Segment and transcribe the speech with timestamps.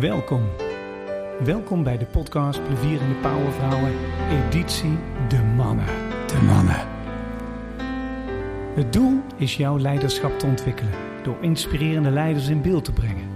[0.00, 0.42] Welkom.
[1.44, 3.92] Welkom bij de podcast Plevierende Powervrouwen,
[4.30, 5.86] editie De Mannen.
[6.26, 6.86] De Mannen.
[8.74, 10.92] Het doel is jouw leiderschap te ontwikkelen
[11.22, 13.28] door inspirerende leiders in beeld te brengen.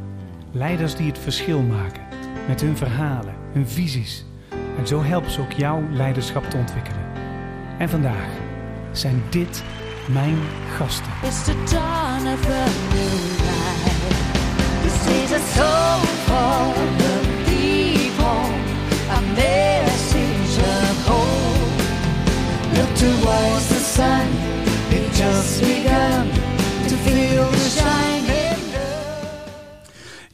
[0.50, 2.02] Leiders die het verschil maken
[2.46, 4.24] met hun verhalen, hun visies.
[4.78, 7.04] En zo helpen ze ook jouw leiderschap te ontwikkelen.
[7.78, 8.28] En vandaag
[8.92, 9.64] zijn dit
[10.08, 10.38] mijn
[10.76, 11.12] gasten.
[11.22, 12.64] It's the dawn of a
[12.94, 13.35] new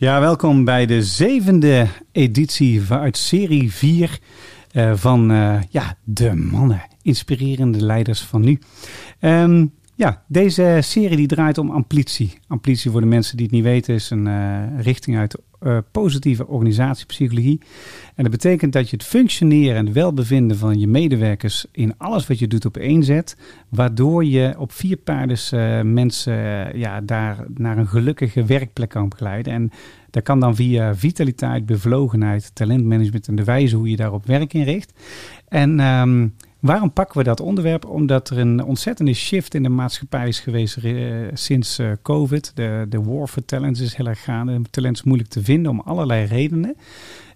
[0.03, 4.19] Ja, welkom bij de zevende editie uit serie 4
[4.71, 6.83] eh, van eh, ja, De Mannen.
[7.03, 8.59] Inspirerende leiders van nu.
[9.21, 12.39] Ehm, ja, deze serie die draait om amplitie.
[12.47, 16.47] Amplitie voor de mensen die het niet weten is een eh, richting uit eh, positieve
[16.47, 17.61] organisatiepsychologie.
[18.15, 22.27] En dat betekent dat je het functioneren en het welbevinden van je medewerkers in alles
[22.27, 23.37] wat je doet op één zet.
[23.69, 26.35] Waardoor je op vier paarden eh, mensen
[26.79, 29.53] ja, daar naar een gelukkige werkplek kan begeleiden.
[29.53, 29.71] En
[30.11, 34.93] dat kan dan via vitaliteit, bevlogenheid, talentmanagement en de wijze hoe je daarop werk inricht.
[35.49, 36.27] En ehm,
[36.63, 37.85] waarom pakken we dat onderwerp?
[37.85, 40.95] Omdat er een ontzettende shift in de maatschappij is geweest eh,
[41.33, 42.53] sinds eh, COVID.
[42.55, 44.61] De, de war for talents is heel erg gaande.
[44.71, 46.77] Talent is moeilijk te vinden om allerlei redenen.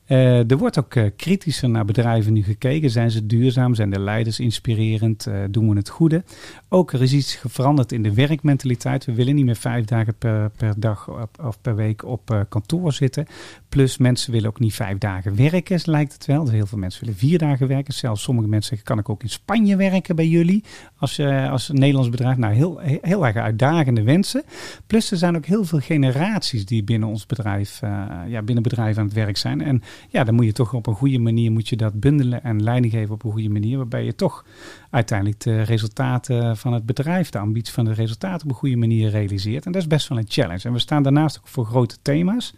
[0.07, 2.91] Eh, er wordt ook eh, kritischer naar bedrijven nu gekeken.
[2.91, 3.75] Zijn ze duurzaam?
[3.75, 5.27] Zijn de leiders inspirerend?
[5.27, 6.25] Eh, doen we het goede?
[6.69, 9.05] Ook er is iets veranderd in de werkmentaliteit.
[9.05, 11.11] We willen niet meer vijf dagen per, dag
[11.43, 13.27] of per week op kantoor zitten.
[13.69, 16.45] Plus mensen willen ook niet vijf dagen werken, lijkt het wel.
[16.45, 17.95] Dus heel veel mensen willen vier dagen werken.
[17.95, 20.65] Zelfs sommige mensen zeggen, kan ik ook in Spanje werken bij jullie?
[20.97, 22.37] Als, als een Nederlands bedrijf.
[22.37, 24.43] Nou, heel, heel erg uitdagende wensen.
[24.87, 27.81] Plus er zijn ook heel veel generaties die binnen ons bedrijf,
[28.29, 29.61] ja, binnen bedrijven aan het werk zijn.
[29.61, 32.63] En ja, dan moet je toch op een goede manier moet je dat bundelen en
[32.63, 33.77] leiding geven op een goede manier.
[33.77, 34.45] Waarbij je toch
[34.91, 39.11] uiteindelijk de resultaten van het bedrijf, de ambitie van de resultaten op een goede manier
[39.11, 39.67] realiseert.
[39.67, 40.63] En dat is best wel een challenge.
[40.63, 42.55] En we staan daarnaast ook voor grote thema's.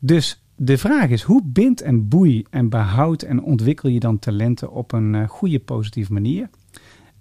[0.00, 4.70] Dus de vraag is, hoe bindt en boei en behoud en ontwikkel je dan talenten
[4.70, 6.48] op een eh, goede, positieve manier?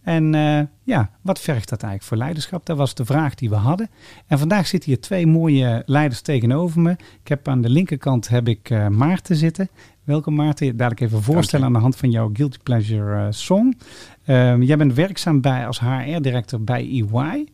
[0.03, 2.65] En eh, ja, wat vergt dat eigenlijk voor leiderschap?
[2.65, 3.89] Dat was de vraag die we hadden.
[4.27, 6.91] En vandaag zitten hier twee mooie leiders tegenover me.
[6.91, 9.69] Ik heb aan de linkerkant heb ik eh, Maarten zitten.
[10.03, 10.77] Welkom Maarten.
[10.77, 13.77] Dadelijk even voorstellen aan de hand van jouw Guilty Pleasure eh, song.
[14.25, 17.47] Ehm, jij bent werkzaam bij, als HR-director bij EY.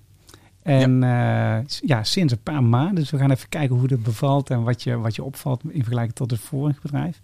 [0.63, 1.63] En ja.
[1.81, 2.95] ja, sinds een paar maanden.
[2.95, 5.83] Dus we gaan even kijken hoe dat bevalt en wat je, wat je opvalt in
[5.83, 7.19] vergelijking tot het vorige bedrijf.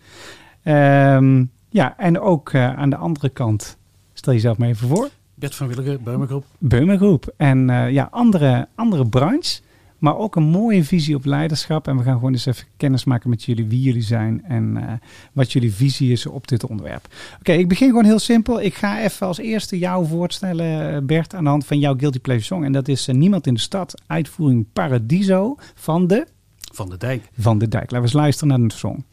[0.64, 3.78] Ehm, ja, en ook aan de andere kant,
[4.26, 5.10] stel jezelf maar even voor.
[5.36, 6.46] Bert van Willigen, Beumergroep.
[6.58, 7.34] Beumer Groep.
[7.38, 9.62] En eh, ja, andere, andere branche,
[9.98, 11.88] maar ook een mooie visie op leiderschap.
[11.88, 14.94] En we gaan gewoon eens even kennis maken met jullie, wie jullie zijn en eh,
[15.34, 17.08] wat jullie visie is op dit onderwerp.
[17.40, 18.62] Oké, ik begin gewoon heel simpel.
[18.62, 22.46] Ik ga even als eerste jou voorstellen, Bert, aan de hand van jouw Guilty Pleasure
[22.48, 22.64] Song.
[22.64, 26.28] En dat is eh, Niemand in de Stad, uitvoering Paradiso van de,
[26.74, 27.30] Van de Dijk.
[27.38, 27.84] van de Dijk.
[27.92, 29.04] Laten we eens luisteren naar de song.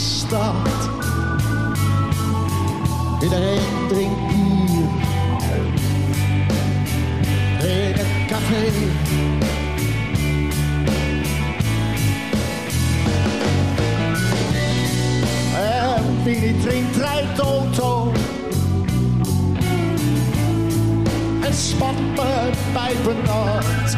[0.00, 0.90] Stad.
[3.22, 4.88] Iedereen drinkt bier.
[7.68, 8.64] In het café.
[15.54, 18.12] En wie niet drinkt, rijdt auto.
[21.50, 23.94] en spat me pijpen nat.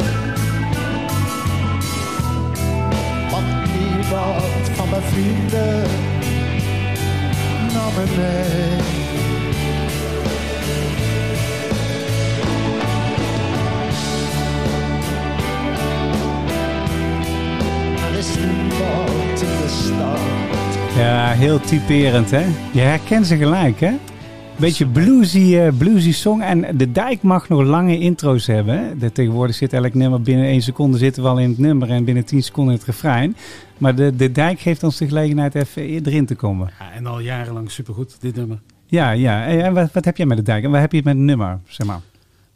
[3.30, 3.46] Want
[3.78, 4.61] niemand
[4.92, 5.82] mijn vrienden
[7.72, 8.80] nam me mee.
[18.10, 18.68] Er is in
[19.38, 20.18] de stad.
[20.96, 22.44] Ja, heel typerend hè.
[22.70, 23.92] Je herkent ze gelijk hè.
[24.62, 26.40] Beetje bluesy, eh, bluesy song.
[26.40, 28.98] En de dijk mag nog lange intro's hebben.
[28.98, 32.04] De, tegenwoordig zit elk nummer binnen één seconde zitten we al in het nummer en
[32.04, 33.36] binnen 10 seconden in het refrein.
[33.78, 36.70] Maar de, de dijk geeft ons de gelegenheid even erin te komen.
[36.78, 38.60] Ja, en al jarenlang supergoed, dit nummer.
[38.86, 39.46] Ja, ja.
[39.46, 40.64] En wat, wat heb jij met de dijk?
[40.64, 42.00] En wat heb je met het nummer, zeg maar?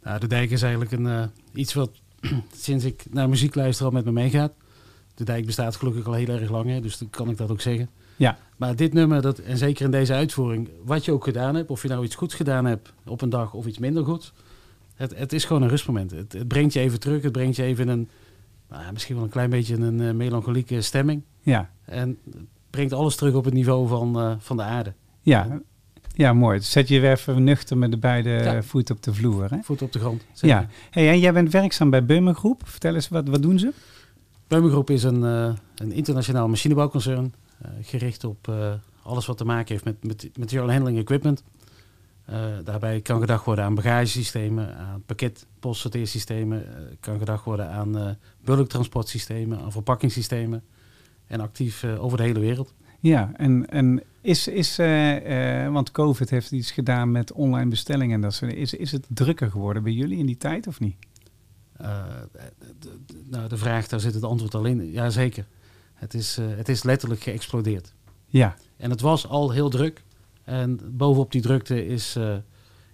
[0.03, 1.23] Nou, de Dijk is eigenlijk een, eh,
[1.53, 1.91] iets wat
[2.57, 4.51] sinds ik naar muziek luister al met me meegaat.
[5.15, 7.61] De dijk bestaat gelukkig al heel erg lang, hè, dus dan kan ik dat ook
[7.61, 7.89] zeggen.
[8.17, 8.37] Ja.
[8.57, 11.81] Maar dit nummer, dat, en zeker in deze uitvoering, wat je ook gedaan hebt, of
[11.81, 14.33] je nou iets goeds gedaan hebt op een dag of iets minder goed,
[14.95, 16.11] het, het is gewoon een rustmoment.
[16.11, 18.09] Het, het brengt je even terug, het brengt je even in een,
[18.69, 21.21] nou, misschien wel een klein beetje een eh, melancholieke stemming.
[21.41, 22.35] Ja, En het
[22.69, 24.93] brengt alles terug op het niveau van, eh, van de aarde.
[25.21, 25.59] ja.
[26.13, 26.57] ja mooi.
[26.57, 28.63] Dus Zet je weer even nuchter met de beide Ja.
[28.63, 29.49] voeten op de vloer.
[29.49, 29.57] Hè?
[29.61, 30.25] Voet op de grond.
[30.33, 30.57] zeker.
[30.57, 30.67] Ja.
[30.91, 32.61] Hey, en jij bent werkzaam bij Beumer Groep.
[32.65, 33.71] Vertel eens, wat, wat doen ze?
[34.47, 37.33] Beumer Groep is een, eh, een internationaal machinebouwconcern.
[37.61, 41.43] Eh, gericht op eh, alles wat te maken heeft met, met material handling equipment.
[42.25, 46.65] Eh, daarbij kan gedacht worden aan bagagesystemen, aan pakketpostsorteersystemen.
[46.99, 50.63] kan gedacht worden aan bulktransportsystemen, aan verpakkingssystemen.
[51.27, 52.73] En actief over de hele wereld.
[52.99, 54.77] Ja, en, en is, is
[55.71, 59.51] want COVID heeft iets gedaan met online bestellingen en dat soort Is, is het drukker
[59.51, 60.95] geworden bij jullie in die tijd of niet?
[61.77, 62.27] De,
[62.79, 64.91] de- nou, de vraag, daar zit het antwoord al in.
[64.91, 65.45] Jazeker.
[65.97, 67.93] Het is, eh, het is letterlijk geëxplodeerd.
[68.27, 70.03] Ja, En het was al heel druk.
[70.43, 72.35] En bovenop die drukte is, eh,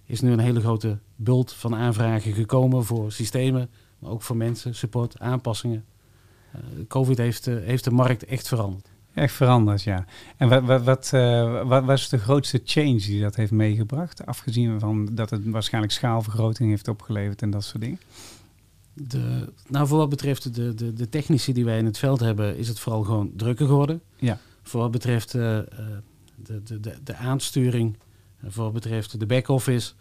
[0.05, 3.69] is nu een hele grote bult van aanvragen gekomen voor systemen,
[4.00, 5.85] maar ook voor mensen, support, aanpassingen.
[6.51, 8.88] Eh, Covid heeft, heeft de markt echt veranderd.
[9.13, 10.05] echt veranderd, ja.
[10.38, 11.09] En wat, wat, wat,
[11.67, 14.25] wat was de grootste change die dat heeft meegebracht?
[14.25, 18.00] Afgezien van dat het waarschijnlijk schaalvergroting heeft opgeleverd en dat soort dingen.
[18.93, 22.57] De, nou, voor wat betreft de, de, de technici die wij in het veld hebben,
[22.57, 24.01] is het vooral gewoon drukker geworden.
[24.15, 24.39] Ja.
[24.63, 25.65] Voor wat betreft eh, eh,
[26.35, 27.97] de, de, de, de aansturing,
[28.39, 29.93] en voor wat betreft de back-office,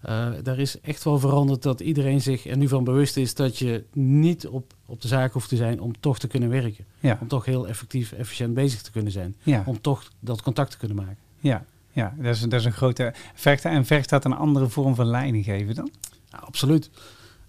[0.00, 3.58] eh, daar is echt wel veranderd dat iedereen zich er nu van bewust is dat
[3.58, 6.84] je niet op, op de zaak hoeft te zijn om toch te kunnen werken.
[7.00, 9.36] Ja, Om toch heel effectief, efficiënt bezig te kunnen zijn.
[9.42, 11.18] ja, Om toch dat contact te kunnen maken.
[11.40, 11.64] ja.
[11.92, 13.14] Ja, dat is, dat is een grote...
[13.34, 15.90] Vergt, en vergt dat een andere vorm van leiding geven dan?
[16.30, 16.90] Nou, absoluut.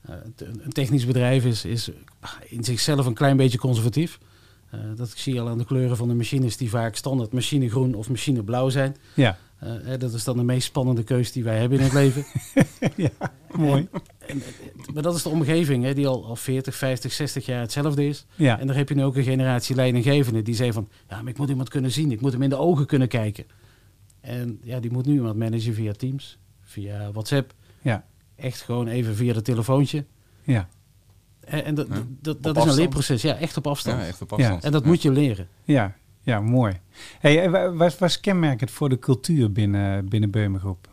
[0.02, 0.16] Eh,
[0.64, 1.90] een technisch bedrijf is, is
[2.48, 4.20] in zichzelf een klein beetje conservatief.
[4.70, 7.94] Eh, dat zie je al aan de kleuren van de machines die vaak standaard machinegroen
[7.96, 8.96] of machineblauw zijn.
[9.14, 12.26] Ja, Eh, dat is dan de meest spannende keus die wij hebben in het leven.
[13.56, 13.88] mooi.
[14.28, 14.42] En,
[14.94, 18.26] maar dat is de omgeving hè, die al, al 40, 50, 60 jaar hetzelfde is.
[18.36, 20.90] Ja, En daar heb je nu ook een generatie leidinggevenden die zeggen van...
[21.10, 23.46] ja, maar ik moet iemand kunnen zien, ik moet hem in de ogen kunnen kijken.
[24.22, 27.54] En ja, die moet nu iemand managen via Teams, via WhatsApp.
[27.82, 28.06] ja,
[28.42, 30.06] Echt gewoon even via het telefoontje.
[30.44, 30.68] ja,
[31.46, 31.88] En, en dat,
[32.22, 32.34] Ja.
[32.42, 34.02] dat, is een leerproces, ja, echt op afstand.
[34.02, 34.64] Ja, echt op afstand.
[34.64, 34.88] En dat Ja.
[34.88, 35.48] moet je leren.
[35.64, 36.80] ja, ja, mooi.
[37.20, 40.88] Hey, wa- wat was kenmerkend voor de cultuur binnen, binnen Beumer Groep?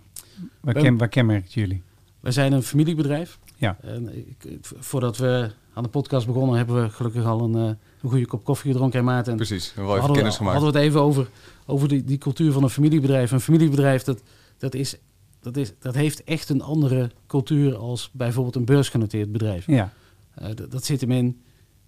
[0.60, 1.82] Waar, Beum- ken, waar kenmerkt jullie?
[2.20, 3.38] Wij zijn een familiebedrijf.
[3.56, 3.76] Ja.
[3.82, 8.10] En ik, voordat we aan de podcast begonnen, hebben we gelukkig al een, eh, een
[8.10, 8.98] goede kop koffie gedronken.
[8.98, 10.56] En Maarten, en Precies, we hebben wel even hadden, we, kennis gemaakt.
[10.56, 11.28] hadden we het even over,
[11.66, 13.30] over die, die cultuur van een familiebedrijf.
[13.30, 14.22] Een familiebedrijf, dat,
[14.58, 14.96] dat, is,
[15.40, 19.66] dat, is, dat heeft echt een andere cultuur als bijvoorbeeld een beursgenoteerd bedrijf.
[19.66, 19.92] Ja,
[20.34, 21.40] Eh, dat, zit hem in,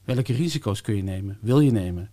[0.05, 1.39] welke risico's kun je nemen?
[1.41, 2.11] Wil je nemen?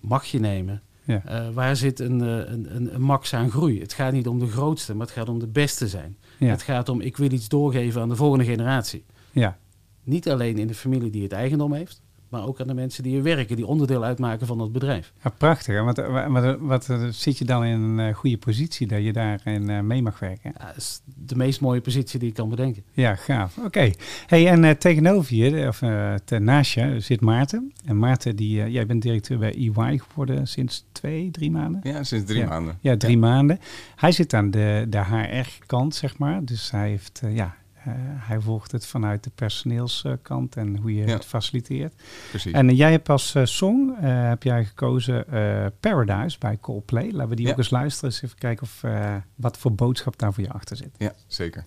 [0.00, 0.82] Mag je nemen?
[1.04, 3.80] ja, Eh, waar zit een, eh, een, een, een max aan groei?
[3.80, 6.16] Het gaat niet om de grootste, maar het gaat om de beste zijn.
[6.38, 9.04] ja, Het gaat om, ik wil iets doorgeven aan de volgende generatie.
[9.32, 9.58] ja,
[10.02, 12.02] Niet alleen in de familie die het eigendom heeft,
[12.34, 15.12] maar ook aan de mensen die er werken, die onderdeel uitmaken van dat bedrijf.
[15.22, 15.74] Ja, prachtig.
[15.74, 15.82] hè?
[15.82, 19.12] Want, eh, wat, wat, eh, zit je dan in een eh, goede positie dat je
[19.12, 20.52] daarin eh, mee mag werken?
[20.58, 22.82] Ja, dat is de meest mooie positie die ik kan bedenken.
[22.92, 23.56] Ja, gaaf.
[23.64, 23.90] Oké.
[24.26, 25.78] Hey, en eh, tegenover je, of
[26.24, 27.72] ten naast je, zit Maarten.
[27.84, 31.80] En Maarten, die, jij bent directeur bij EY geworden sinds twee, drie maanden?
[31.84, 32.48] Ja, sinds drie Ja.
[32.48, 32.78] maanden.
[32.80, 33.58] Ja, drie maanden.
[33.96, 36.44] Hij zit aan de, de HR-kant, zeg maar.
[36.44, 37.54] Dus hij heeft, ja,
[38.18, 41.12] hij volgt het vanuit de personeelskant en hoe je Ja.
[41.12, 41.94] het faciliteert.
[42.30, 42.52] Precies.
[42.52, 47.10] En eh, jij hebt als eh, song, eh, heb jij gekozen eh, Paradise bij Coldplay.
[47.10, 47.52] Laten we die Ja.
[47.52, 48.10] ook eens luisteren.
[48.10, 50.90] Eens even kijken of, eh, wat voor boodschap daar voor je achter zit.
[50.98, 51.64] Ja, zeker.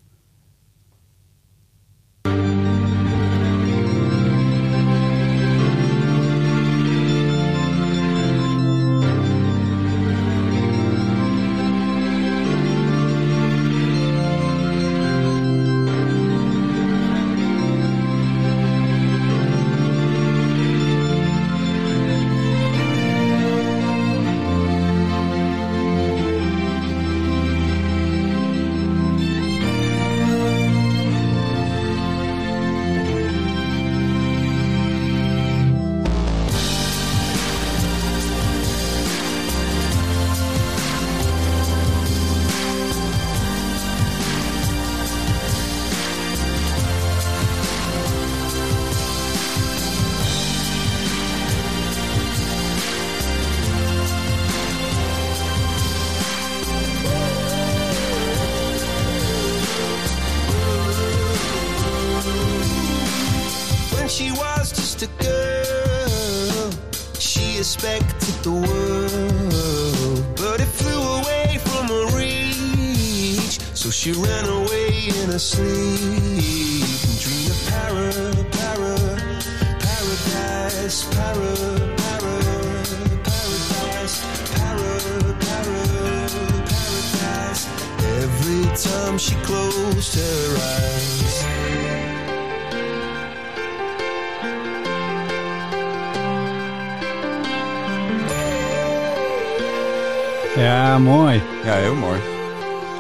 [101.82, 102.20] Heel mooi.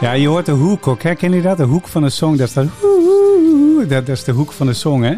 [0.01, 1.01] Ja, je hoort de hoek ook.
[1.03, 1.57] Herken je dat?
[1.57, 2.35] De hoek van de song.
[2.37, 2.53] Dat is,
[3.87, 5.15] dat, is de hoek van de song, hè?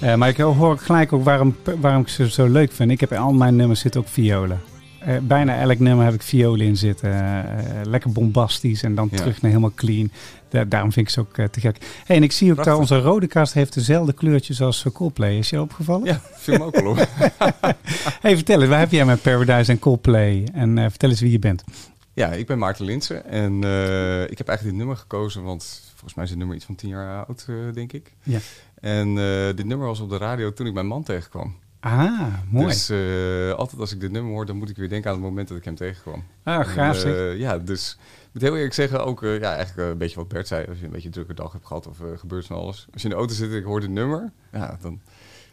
[0.00, 2.90] Eh, maar ik hoor gelijk ook waarom, waarom ik ze zo leuk vind.
[2.90, 4.60] Ik heb in al mijn nummers zitten ook violen.
[5.00, 7.12] Eh, bijna elk nummer heb ik violen in zitten.
[7.12, 9.16] Eh, lekker bombastisch en dan Ja.
[9.16, 10.10] terug naar helemaal clean.
[10.48, 11.76] Da- daarom vind ik ze ook te gek.
[12.06, 15.38] Hey, en ik zie ook dat onze rode kast heeft dezelfde kleurtjes als Coldplay.
[15.38, 16.04] Is je opgevallen?
[16.06, 17.08] Ja, viel me ook wel op.
[18.20, 20.48] Hey, vertel eens, waar heb jij met Paradise en Coldplay?
[20.52, 21.64] En vertel eens wie je bent.
[22.12, 26.14] Ja, ik ben Maarten Linsen en eh, ik heb eigenlijk dit nummer gekozen, want volgens
[26.14, 28.14] mij is het nummer iets van tien jaar oud, eh, denk ik.
[28.22, 28.38] Ja.
[28.74, 31.56] En eh, dit nummer was op de radio toen ik mijn man tegenkwam.
[31.80, 32.66] Ah, mooi.
[32.66, 32.90] Dus
[33.56, 35.56] altijd als ik dit nummer hoor, dan moet ik weer denken aan het moment dat
[35.56, 36.24] ik hem tegenkwam.
[36.42, 37.04] ah, gaaf
[37.36, 40.66] ja, dus ik moet heel eerlijk zeggen, ook ja, eigenlijk een beetje wat Bert zei.
[40.66, 42.86] Als je een beetje een drukke dag hebt gehad of gebeurt van alles.
[42.92, 45.00] Als je in de auto zit en ik hoor dit nummer, ja, dan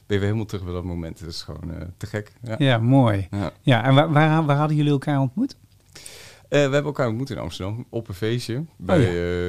[0.06, 1.20] ben je weer helemaal terug bij dat moment.
[1.20, 2.34] Het is gewoon te gek.
[2.42, 2.56] Ja.
[2.58, 3.28] Ja, mooi.
[3.32, 3.52] Ja.
[3.62, 5.56] Ja, en waar, waar, waar hadden jullie elkaar ontmoet?
[6.50, 9.00] Eh, we hebben elkaar ontmoet in Amsterdam op een feestje bij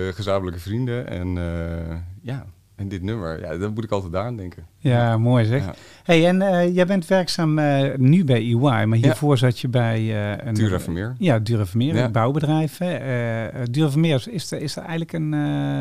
[0.09, 1.07] eh, gezamenlijke vrienden.
[1.09, 4.67] En eh, ja, en dit nummer, ja, daar moet ik altijd aan denken.
[4.79, 5.65] Ja, mooi zeg.
[5.65, 5.75] Ja.
[6.03, 7.55] Hey, en jij bent werkzaam
[7.97, 10.55] nu bij EY, maar hiervoor zat je bij eh, een...
[10.55, 11.15] Dura Vermeer.
[11.19, 12.05] Ja, Dura Vermeer, Ja.
[12.05, 12.77] een bouwbedrijf.
[13.71, 15.35] Dura Vermeer, is, er- is er eigenlijk een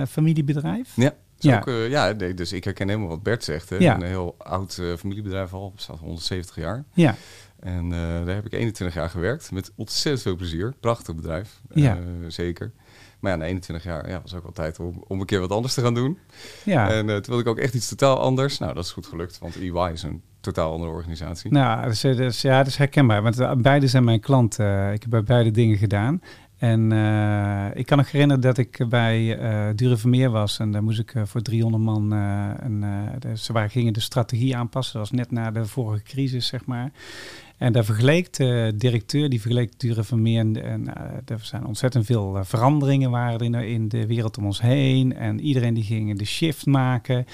[0.07, 0.91] familiebedrijf?
[0.95, 1.13] Ja.
[1.39, 1.57] Ja.
[1.57, 3.69] Ook, ja, nee, dus ik herken helemaal wat Bert zegt.
[3.69, 3.77] Hè.
[3.79, 6.83] Een heel oud familiebedrijf al, bestaat 170 jaar.
[6.93, 7.15] Ja,
[7.59, 10.73] En eh, daar heb ik 21 jaar gewerkt, met ontzettend veel plezier.
[10.79, 11.95] Prachtig bedrijf, Ja.
[11.95, 12.71] Eh, zeker.
[13.19, 15.51] Maar ja, na 21 jaar ja, was ook wel tijd om, om een keer wat
[15.51, 16.17] anders te gaan doen.
[16.63, 16.89] ja.
[16.89, 18.57] En eh, toen wilde ik ook echt iets totaal anders.
[18.57, 21.51] Nou, dat is goed gelukt, want EY is een totaal andere organisatie.
[21.51, 23.21] Nou, dat is- ja, dat is herkenbaar.
[23.21, 24.59] Want beide zijn mijn klant.
[24.59, 26.21] eh, ik heb bij beide dingen gedaan.
[26.57, 26.91] En
[27.73, 30.59] ik kan nog herinneren dat ik bij eh Dure Vermeer was.
[30.59, 32.09] En daar moest ik voor 300 man...
[33.19, 34.99] de- ze waren, gingen de strategie aanpassen.
[34.99, 36.91] Dat was net na de vorige crisis, zeg maar.
[37.57, 40.39] En daar vergeleek de directeur, die vergeleek Dure Vermeer.
[40.39, 44.45] En, en eh, er zijn ontzettend veel eh, veranderingen waren in, in de wereld om
[44.45, 45.15] ons heen.
[45.15, 47.25] En iedereen die ging de shift maken.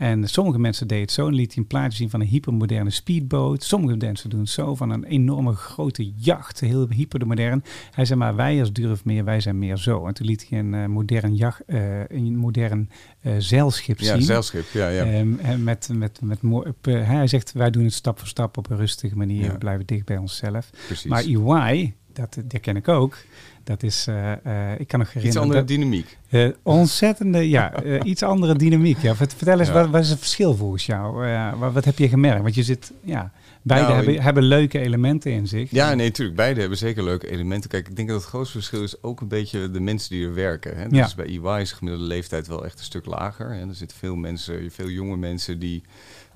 [0.00, 2.90] En sommige mensen deden het zo en liet hij een plaatje zien van een hypermoderne
[2.90, 3.62] speedboot.
[3.62, 7.64] Sommige mensen doen het zo van een enorme grote jacht, heel hypermodern.
[7.90, 10.06] Hij zei maar wij als Durf meer, wij zijn meer zo.
[10.06, 12.90] En toen liet hij een eh, modern jacht, eh, een modern
[13.20, 14.22] eh, zeilschip ja, zien.
[14.22, 15.04] zeilschip, ja, ja.
[15.04, 16.38] Ehm, en met, met, met,
[16.82, 19.44] eh, hij zegt wij doen het stap voor stap op een rustige manier.
[19.44, 19.52] Ja.
[19.52, 20.70] We blijven dicht bij onszelf.
[20.86, 21.10] precies.
[21.10, 23.16] Maar EY, dat, dat ken ik ook.
[23.64, 25.42] Dat is, eh, eh, ik kan nog Iets herinneren.
[25.42, 26.18] andere dat- dynamiek.
[26.28, 28.98] eh, ontzettende, ja, iets andere dynamiek.
[28.98, 29.14] Ja.
[29.14, 29.74] Vert- Vertel eens, Ja.
[29.74, 31.26] wat, wat is het verschil volgens jou?
[31.58, 32.42] Wat, wat heb je gemerkt?
[32.42, 35.70] Want je zit, ja, beide Nou, hebben, hebben leuke elementen in zich.
[35.70, 36.36] Ja, nee, natuurlijk.
[36.36, 37.70] Beide hebben zeker leuke elementen.
[37.70, 40.34] Kijk, ik denk dat het grootste verschil is ook een beetje de mensen die er
[40.34, 40.76] werken.
[40.76, 40.82] Hè?
[40.82, 40.88] Ja.
[40.88, 43.50] Dus bij EY is de gemiddelde leeftijd wel echt een stuk lager.
[43.54, 43.60] Hè?
[43.68, 45.82] Er zitten veel mensen, veel jonge mensen die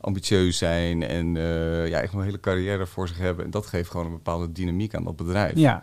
[0.00, 3.44] ambitieus zijn en eh, ja, echt een hele carrière voor zich hebben.
[3.44, 5.56] En dat geeft gewoon een bepaalde dynamiek aan dat bedrijf.
[5.56, 5.82] Ja,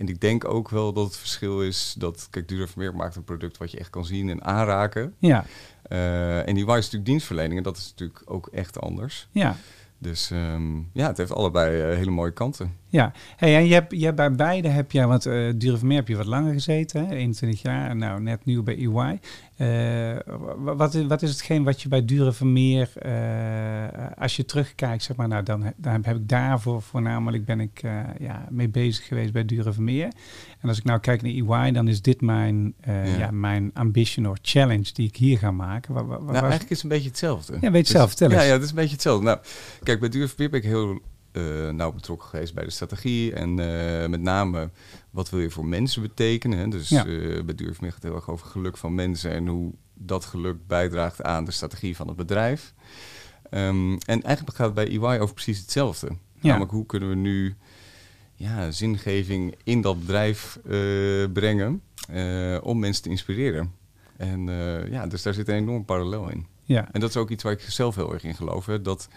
[0.00, 3.56] En ik denk ook wel dat het verschil is dat, kijk, Vermeer maakt een product
[3.58, 5.14] wat je echt kan zien en aanraken.
[5.18, 5.44] ja,
[5.82, 9.28] Eh, en EY is natuurlijk dienstverlening en dat is natuurlijk ook echt anders.
[9.32, 9.56] ja.
[9.98, 12.76] Dus ehm, ja, het heeft allebei eh, hele mooie kanten.
[12.90, 15.96] Ja, hey, en je hebt, je hebt bij beide heb je, want uh, Dure Vermeer
[15.96, 19.18] heb je wat langer gezeten, hè, 21 jaar, nou net nieuw bij EY.
[19.60, 20.16] Uh,
[20.56, 25.16] wat, is, wat is hetgeen wat je bij Dure Vermeer, uh, als je terugkijkt, zeg
[25.16, 29.32] maar, nou dan, dan heb ik daarvoor voornamelijk ben ik uh, ja, mee bezig geweest
[29.32, 30.08] bij Dure Vermeer.
[30.60, 33.04] En als ik nou kijk naar EY, dan is dit mijn, ja.
[33.04, 33.30] ja.
[33.30, 35.94] mijn ambition or challenge die ik hier ga maken.
[35.94, 37.58] Wat, wat, nou, eigenlijk is het een beetje hetzelfde.
[37.60, 39.24] Ja, weet je zelf, vertel Ja, ja, het is een beetje hetzelfde.
[39.24, 39.38] Nou,
[39.82, 41.00] kijk, bij Dure Vermeer ben ik heel
[41.72, 43.32] nauw betrokken geweest bij de strategie.
[43.32, 44.70] En uh, met name,
[45.10, 46.58] wat wil je voor mensen betekenen?
[46.58, 46.68] Hè?
[46.68, 47.06] Dus ja.
[47.06, 49.30] uh, bij Duurvermeer gaat het heel erg over geluk van mensen...
[49.30, 52.74] en hoe dat geluk bijdraagt aan de strategie van het bedrijf.
[53.50, 56.06] Um, en eigenlijk gaat het bij EY over precies hetzelfde.
[56.06, 56.48] Ja.
[56.48, 57.56] Namelijk, hoe kunnen we nu
[58.34, 60.58] ja, zingeving in dat bedrijf
[61.32, 61.82] brengen...
[62.62, 63.72] om mensen te inspireren?
[64.16, 64.46] En
[64.90, 66.46] ja, dus daar zit een enorm parallel in.
[66.64, 66.88] Ja.
[66.92, 68.66] En dat is ook iets waar ik zelf heel erg in geloof.
[68.66, 68.82] Hè?
[68.82, 69.08] Dat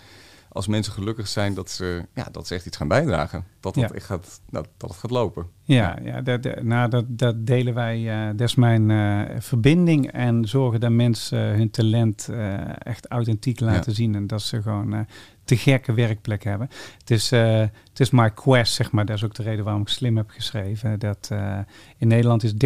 [0.54, 3.44] als mensen gelukkig zijn, dat ze, ja, dat ze echt iets gaan bijdragen.
[3.60, 3.96] Dat, dat, Ja.
[3.96, 5.46] echt gaat, dat, dat het gaat lopen.
[5.62, 8.10] Ja, ja dat, dat- nou, dat, dat delen wij.
[8.10, 10.12] eh, dat is mijn eh, verbinding.
[10.12, 14.16] En zorgen dat mensen hun talent eh, echt authentiek laten zien.
[14.16, 15.00] En dat ze gewoon eh,
[15.44, 16.70] te gekke werkplek hebben.
[17.00, 19.06] Het is, eh, het is my quest, zeg maar.
[19.06, 21.00] Dat is ook de reden waarom ik slim heb geschreven.
[21.00, 21.60] Dat eh,
[21.98, 22.58] in Nederland is 13%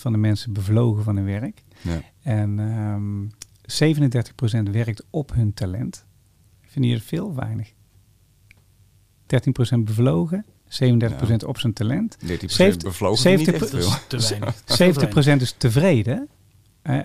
[0.00, 1.62] van de mensen bevlogen van hun werk.
[1.80, 2.00] Ja.
[2.22, 3.26] En ehm
[3.66, 6.03] 37% werkt op hun talent.
[6.74, 7.72] Vind je het veel weinig?
[9.72, 12.16] 13% bevlogen, 37% op zijn talent.
[12.18, 14.18] 13% 70 bevlogen niet 70 echt Dat veel.
[14.18, 14.54] is te weinig.
[14.64, 15.38] Dat is veel te weinig.
[15.40, 16.28] 70% is tevreden.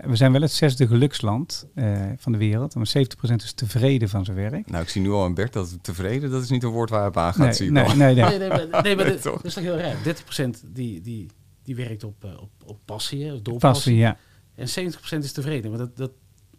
[0.05, 2.75] We zijn wel het zesde geluksland eh, van de wereld.
[2.75, 4.69] Maar 70% is tevreden van zijn werk.
[4.69, 6.99] Nou, ik zie nu al aan Bert dat tevreden, dat is niet een woord waar
[6.99, 7.73] hij op aan gaat Nee, zien.
[7.73, 7.95] nee, al.
[7.95, 8.23] nee, nee.
[8.25, 9.35] Nee, nee, maar, nee, maar Nee, dit- toch?
[9.35, 9.95] dat is toch heel raar.
[10.03, 11.27] 30% die, die,
[11.63, 13.95] die werkt op, eh, op, op passie, hè, door Passie, passie.
[13.95, 14.17] ja.
[14.55, 15.69] En 70% is tevreden.
[15.69, 16.11] Maar dat, dat,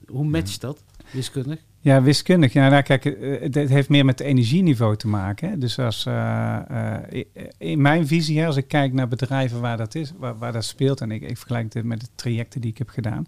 [0.06, 1.60] hoe matcht dat, wiskundig?
[1.82, 2.52] Ja, wiskundig.
[2.52, 5.60] Ja, nou, kijk, eh, het heeft meer met het energieniveau te maken.
[5.60, 7.26] Dus als, eh, eh,
[7.58, 11.00] in mijn visie, als ik kijk naar bedrijven waar dat is, waar, waar dat speelt,
[11.00, 13.26] en ik, ik vergelijk dit met de trajecten die ik heb gedaan,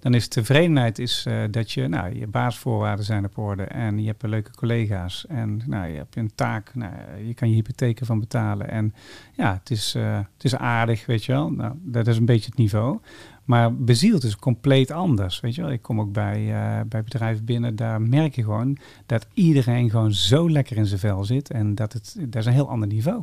[0.00, 4.22] dan is tevredenheid is, dat je, nou, je basisvoorwaarden zijn op orde en je hebt
[4.22, 6.92] leuke collega's en nou, je hebt een taak, nou,
[7.26, 8.94] je kan je hypotheken van betalen en
[9.32, 11.50] ja, het is, het is aardig, weet je wel.
[11.50, 12.98] Nou, dat is een beetje het niveau.
[13.44, 15.40] Maar bezield is compleet anders.
[15.40, 18.76] Weet je wel, ik kom ook bij, eh, bij bedrijven binnen, daar merk je gewoon
[19.06, 21.50] dat iedereen gewoon zo lekker in zijn vel zit.
[21.50, 23.22] En dat het, dat is een heel ander niveau.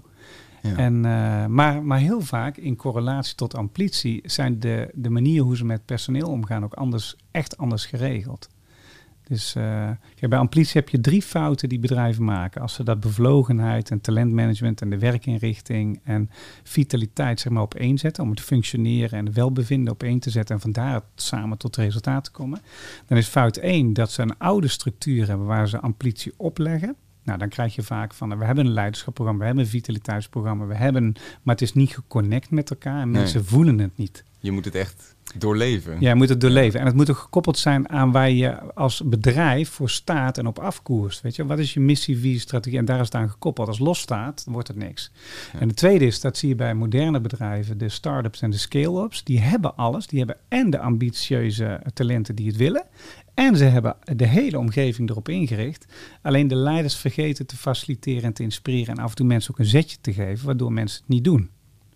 [0.61, 0.75] Ja.
[0.75, 5.57] En, eh, maar, maar heel vaak in correlatie tot ambitie zijn de, de manier hoe
[5.57, 8.49] ze met personeel omgaan ook anders, echt anders geregeld.
[9.31, 9.51] Dus
[10.15, 12.61] kijk, bij ambitie heb je drie fouten die bedrijven maken.
[12.61, 16.29] Als ze dat bevlogenheid en talentmanagement en de werkinrichting en
[16.63, 20.55] vitaliteit zeg maar, op één zetten, om het functioneren en welbevinden op één te zetten
[20.55, 22.59] en vandaar samen tot resultaat te komen.
[23.05, 26.95] Dan is fout één dat ze een oude structuur hebben waar ze ambitie opleggen.
[27.23, 30.75] Nou, dan krijg je vaak van, we hebben een leiderschapsprogramma, we hebben een vitaliteitsprogramma, we
[30.75, 33.21] hebben, maar het is niet geconnect met elkaar en Nee.
[33.21, 34.23] mensen voelen het niet.
[34.39, 35.97] Je moet het echt doorleven.
[35.99, 36.79] Ja, je moet het doorleven.
[36.79, 40.59] En het moet ook gekoppeld zijn aan waar je als bedrijf voor staat en op
[40.59, 41.21] afkoerst.
[41.21, 42.77] Weet je, wat is je missie, visie, strategie?
[42.77, 43.67] En daar is het aan gekoppeld.
[43.67, 45.11] Als los staat, dan wordt het niks.
[45.53, 45.59] Ja.
[45.59, 49.23] En de tweede is, dat zie je bij moderne bedrijven, de start-ups en de scale-ups.
[49.23, 50.07] Die hebben alles.
[50.07, 52.85] Die hebben en de ambitieuze talenten die het willen.
[53.33, 55.85] En ze hebben de hele omgeving erop ingericht.
[56.21, 58.95] Alleen de leiders vergeten te faciliteren en te inspireren.
[58.95, 61.49] En af en toe mensen ook een zetje te geven, waardoor mensen het niet doen.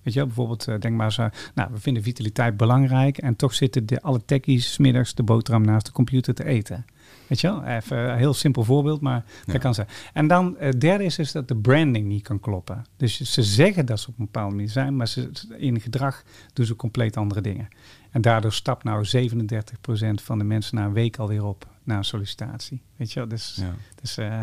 [0.05, 3.35] Weet je wel, bijvoorbeeld, eh, denk maar eens, eh, nou, we vinden vitaliteit belangrijk en
[3.35, 6.85] toch zitten de, alle techies middags de boterham naast de computer te eten.
[7.27, 9.53] Weet je wel, even een heel simpel voorbeeld, maar Ja.
[9.53, 9.87] dat kan zijn.
[10.13, 12.85] En dan, het derde is, is dat de branding niet kan kloppen.
[12.97, 16.65] Dus ze zeggen dat ze op een bepaalde manier zijn, maar ze, in gedrag doen
[16.65, 17.67] ze compleet andere dingen.
[18.11, 22.03] En daardoor stapt nou 37% van de mensen na een week alweer op na een
[22.03, 22.81] sollicitatie.
[22.95, 23.73] Weet je wel, dus, Ja.
[24.01, 24.41] dus eh,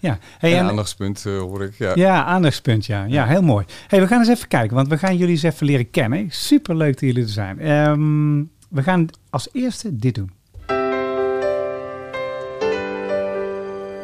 [0.00, 0.18] ja.
[0.38, 1.74] Hey, Een en- aandachtspunt eh, hoor ik.
[1.78, 1.92] Ja.
[1.94, 3.04] ja, aandachtspunt, ja.
[3.04, 3.64] Ja, heel mooi.
[3.86, 6.26] Hey, we gaan eens even kijken, want we gaan jullie eens even leren kennen.
[6.30, 7.58] Super leuk dat jullie er zijn.
[7.60, 10.30] Ehm, we gaan als eerste dit doen.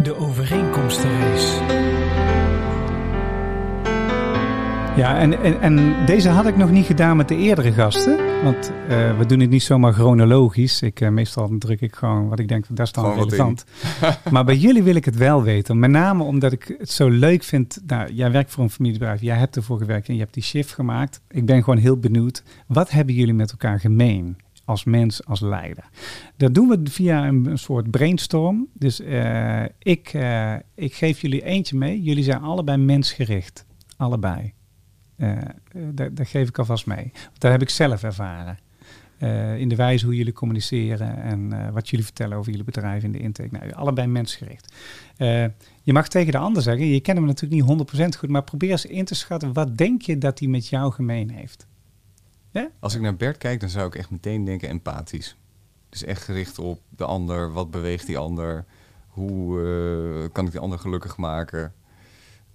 [0.02, 1.79] De overeenkomstenrace.
[5.00, 8.42] Ja, en, en, en deze had ik nog niet gedaan met de eerdere gasten.
[8.44, 10.82] Want eh, we doen het niet zomaar chronologisch.
[10.82, 13.64] Ik, eh, meestal druk ik gewoon wat ik denk, dat is dan relevant.
[14.32, 15.78] maar bij jullie wil ik het wel weten.
[15.78, 17.80] Met name omdat ik het zo leuk vind.
[17.86, 19.20] Nou, jij werkt voor een familiebedrijf.
[19.20, 21.20] Jij hebt ervoor gewerkt en je hebt die shift gemaakt.
[21.28, 22.42] Ik ben gewoon heel benieuwd.
[22.66, 24.36] Wat hebben jullie met elkaar gemeen?
[24.64, 25.84] Als mens, als leider.
[26.36, 28.66] Dat doen we via een, een soort brainstorm.
[28.72, 30.18] Dus eh, ik,
[30.74, 32.02] ik geef jullie eentje mee.
[32.02, 33.66] Jullie zijn allebei mensgericht.
[33.96, 34.52] Allebei.
[35.20, 35.38] Eh,
[36.12, 37.10] dat geef ik alvast mee.
[37.12, 38.58] Want dat heb ik zelf ervaren.
[39.18, 43.02] Eh, in de wijze hoe jullie communiceren en eh, wat jullie vertellen over jullie bedrijf
[43.02, 43.48] in de intake.
[43.50, 44.74] Nou, allebei mensgericht.
[45.82, 48.70] Je mag tegen de ander zeggen, je kent hem natuurlijk niet 100% goed, maar probeer
[48.70, 51.66] eens in te schatten, wat denk je dat hij met jou gemeen heeft?
[52.78, 55.36] Als ik naar Bert kijk, dan zou ik echt meteen denken empathisch.
[55.88, 57.52] Dus echt gericht op de ander.
[57.52, 58.64] Wat beweegt die ander?
[59.08, 61.72] Hoe kan ik die ander gelukkig maken?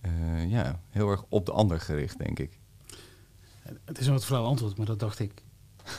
[0.06, 2.60] Eh, ja, heel erg op de ander gericht, denk ik.
[3.86, 5.44] Het is een wat flauw antwoord, maar dat dacht ik.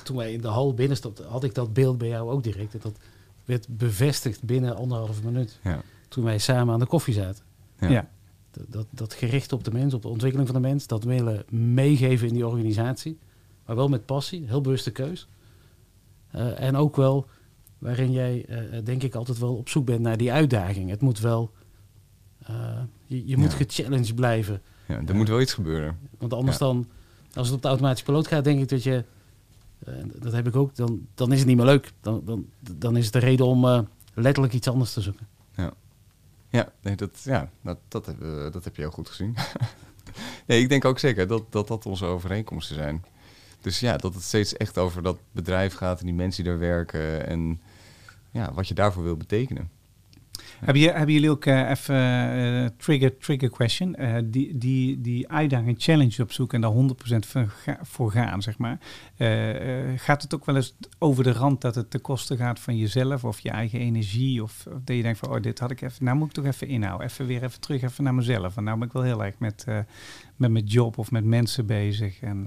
[0.05, 2.75] Toen wij in de hal binnenstapten, had ik dat beeld bij jou ook direct.
[2.75, 2.99] En dat
[3.45, 5.59] werd bevestigd binnen anderhalve minuut.
[5.63, 5.83] Ja.
[6.09, 7.45] Toen wij samen aan de koffie zaten.
[7.79, 7.89] Ja.
[7.89, 8.09] Ja.
[8.51, 10.87] Dat, dat, dat gericht op de mens, op de ontwikkeling van de mens.
[10.87, 13.19] Dat willen meegeven in die organisatie.
[13.65, 15.29] Maar wel met passie, heel bewuste keus.
[16.31, 17.27] Eh, en ook wel
[17.79, 20.91] waarin jij, eh, denk ik, altijd wel op zoek bent naar die uitdaging.
[20.91, 21.51] Het moet wel...
[22.43, 23.57] eh, je je moet Ja.
[23.57, 24.63] gechallenged blijven.
[24.89, 25.99] Ja, er moet wel iets gebeuren.
[26.19, 26.67] Want anders Ja.
[26.67, 26.87] dan,
[27.35, 29.05] als het op de automatische piloot gaat, denk ik dat je,
[29.85, 31.93] eh, dat heb ik ook, dan, dan is het niet meer leuk.
[32.01, 33.81] Dan, dan, dan is het de reden om eh,
[34.15, 35.27] letterlijk iets anders te zoeken.
[36.51, 39.37] Ja, nee, dat, ja dat, dat, heb, eh, dat heb je heel goed gezien.
[40.47, 43.05] nee, ik denk ook zeker dat, dat dat onze overeenkomsten zijn.
[43.61, 46.61] Dus ja, dat het steeds echt over dat bedrijf gaat en die mensen die daar
[46.61, 47.61] werken en
[48.31, 49.71] ja, wat je daarvoor wil betekenen.
[50.59, 55.29] Hebben, je, hebben jullie ook eh, even eh, trigger, trigger question, eh, die, die, die
[55.29, 58.79] uitdaging, challenge opzoeken en daar 100% voor, ga- voor gaan, zeg maar.
[59.97, 63.25] Gaat het ook wel eens over de rand dat het ten koste gaat van jezelf
[63.25, 64.43] of je eigen energie?
[64.43, 66.69] Of, dat je denkt van, oh, dit had ik even, nou moet ik toch even
[66.69, 67.07] inhouden.
[67.07, 68.55] Even weer even terug even naar mezelf.
[68.55, 69.65] Want nou ben ik wel heel erg met,
[70.37, 72.21] met mijn job of met mensen bezig.
[72.21, 72.43] En,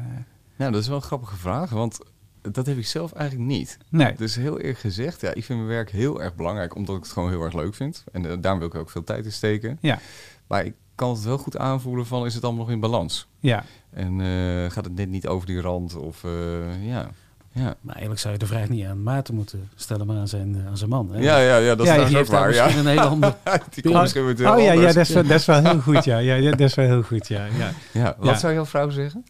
[0.56, 2.00] Nou, dat is wel een grappige vraag, want
[2.42, 3.78] dat heb ik zelf eigenlijk niet.
[3.90, 7.04] nee, Dus heel eerlijk gezegd, ja, ik vind mijn werk heel erg belangrijk, omdat ik
[7.04, 8.04] het gewoon heel erg leuk vind.
[8.12, 9.78] En eh, daarom wil ik ook veel tijd in steken.
[9.82, 10.00] Ja.
[10.48, 13.28] Maar ik kan het wel goed aanvoelen van, is het allemaal nog in balans?
[13.40, 13.64] ja.
[13.94, 15.96] En eh, gaat het net niet over die rand?
[15.96, 17.10] Of eh, ja.
[17.54, 17.76] Ja.
[17.82, 20.78] Maar eigenlijk zou je de vraag niet aan Maarten moeten stellen, maar aan zijn, aan
[20.78, 21.12] zijn man.
[21.12, 21.20] Hè?
[21.22, 22.54] Ja, ja, ja, dat is Ja, ook heeft daar waar.
[22.54, 22.64] Ja.
[22.64, 23.36] misschien een hele andere...
[23.74, 26.04] Die komt misschien heel Oh ja, ja dat, is wel, dat is wel heel goed,
[26.04, 26.18] ja.
[26.18, 27.46] ja, ja dat is wel heel goed, ja.
[27.46, 27.72] ja.
[27.94, 28.38] Ja, wat Ja.
[28.38, 29.26] zou jouw vrouw zeggen?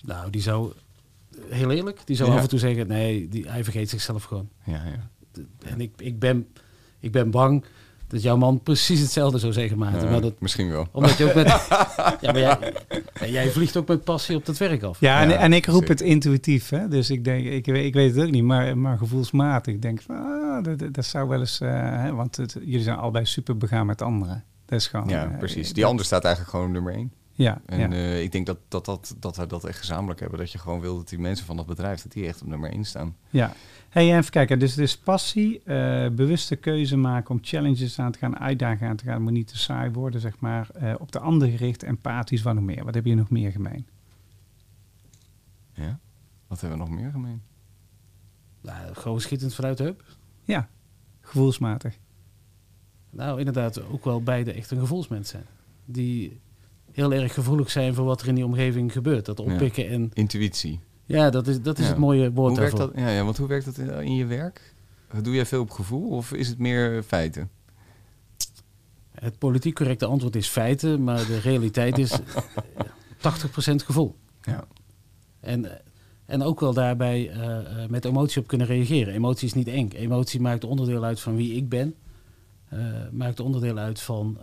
[0.00, 0.72] Nou, die zou,
[1.48, 2.36] heel eerlijk, die zou Ja.
[2.36, 4.48] af en toe zeggen, nee, die, hij vergeet zichzelf gewoon.
[4.64, 5.08] Ja, ja.
[5.64, 6.46] En ik, ik, ben,
[7.00, 7.64] ik ben bang
[8.06, 10.02] dat jouw man precies hetzelfde zou zeggen, Maarten.
[10.04, 10.86] Ja, maar dat, Misschien wel.
[10.92, 11.46] omdat je ook met...
[12.20, 12.74] ja, maar jij,
[13.12, 15.00] en jij vliegt ook met passie op dat werk af.
[15.00, 15.88] Ja, en, Ja, en ik roep zeker.
[15.94, 16.68] het intuïtief.
[16.68, 16.88] Hè?
[16.88, 19.74] Dus ik denk, ik, weet- ik weet het ook niet, maar, maar gevoelsmatig.
[19.74, 21.60] Ik denk van, ah, dat, dat- zou wel eens...
[21.60, 21.68] eh,
[22.02, 24.44] hè, want het, jullie zijn allebei super begaan met anderen.
[24.66, 25.08] Dat is gewoon...
[25.08, 25.72] Ja, eh, precies.
[25.72, 27.12] Die ander staat eigenlijk gewoon nummer één.
[27.42, 27.90] Ja, En ja.
[27.90, 30.38] eh, ik denk dat, dat, dat, dat we dat echt gezamenlijk hebben.
[30.38, 32.70] Dat je gewoon wil dat die mensen van dat bedrijf, dat die echt op nummer
[32.70, 33.16] één staan.
[33.30, 33.52] ja.
[33.88, 34.58] Hey, even kijken.
[34.58, 39.04] Dus, dus passie, eh, bewuste keuze maken om challenges aan te gaan, uitdagingen aan te
[39.04, 39.22] gaan.
[39.22, 40.70] Moet niet te saai worden, zeg maar.
[40.74, 42.84] Eh, op de ander gericht, empathisch, wat nog meer?
[42.84, 43.86] Wat heb je nog meer gemeen?
[45.72, 45.98] Ja?
[46.46, 47.42] Wat hebben we nog meer gemeen?
[48.60, 50.04] Nou, gewoon schietend vanuit de heup.
[50.44, 50.68] Ja,
[51.20, 51.98] gevoelsmatig.
[53.10, 55.46] Nou, inderdaad, ook wel beide echt een gevoelsmens zijn.
[55.84, 56.40] Die
[57.00, 59.26] heel erg gevoelig zijn voor wat er in die omgeving gebeurt.
[59.26, 60.10] Dat oppikken en...
[60.12, 60.80] Intuïtie.
[61.04, 61.90] Ja, dat is, dat is Ja.
[61.90, 62.92] het mooie woord Hoe werkt dat?
[62.94, 64.74] Ja, ja, want hoe werkt dat in, in je werk?
[65.22, 67.50] Doe jij veel op gevoel of is het meer feiten?
[69.10, 72.20] Het politiek correcte antwoord is feiten, maar de realiteit is eh,
[73.72, 74.16] 80% gevoel.
[74.42, 74.64] Ja.
[75.40, 75.76] En, eh,
[76.26, 79.14] en ook wel daarbij eh, eh, met emotie op kunnen reageren.
[79.14, 79.88] Emotie is niet eng.
[79.90, 81.94] Emotie maakt onderdeel uit van wie ik ben.
[83.12, 84.38] Maakt onderdeel uit van